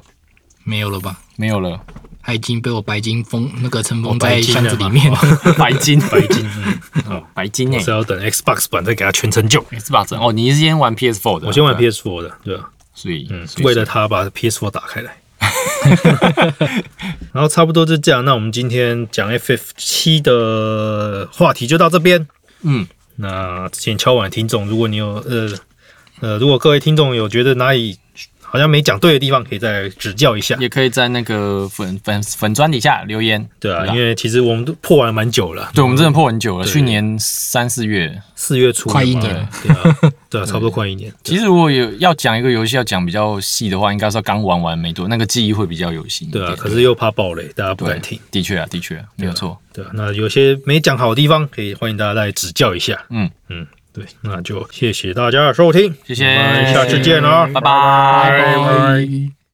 [0.64, 1.16] 没有了吧？
[1.36, 1.80] 没有了，
[2.22, 5.12] 他已经被我白金封那个尘封在箱子里面。
[5.58, 9.62] 白金，白金，嗯，好，白金哎是要等 Xbox 版再给它全成就。
[9.64, 10.16] Xbox？
[10.16, 12.70] 哦，你是先玩 PS4 的，我先玩 PS4 的，对吧？
[12.94, 15.16] 所以嗯，为了他把 PS4 打开来。
[17.32, 22.28] 然后差不多就这样，那我们今天讲 FF 七的话题就到这边。
[22.62, 25.50] 嗯，那之前敲碗的听众，如果你有呃
[26.20, 27.98] 呃，如果各位听众有觉得哪里
[28.52, 30.54] 好像没讲对的地方，可以再指教一下。
[30.60, 33.48] 也可以在那个粉粉粉砖底下留言。
[33.58, 38.20] 对啊，因为其实我们都破完了蛮久了，对，我们真的破很久了，去年三四月。
[38.34, 39.98] 四月初快一年，对啊，
[40.28, 41.12] 对啊， 差不多快一年。
[41.22, 46.28] 其实如果有要讲一个游戏要讲比较细的话，应该是刚玩完没多，那个记忆会比较有新。
[46.28, 48.18] 对啊，可是又怕暴雷，大家不对敢听。
[48.32, 49.56] 的确啊，的确没有错。
[49.72, 53.00] 对啊，那有些没讲好的地方，可以欢迎大家来指教一下。
[53.10, 59.41] 嗯嗯，对，那就谢谢大家的收听，谢谢我们下次见了，拜拜拜拜。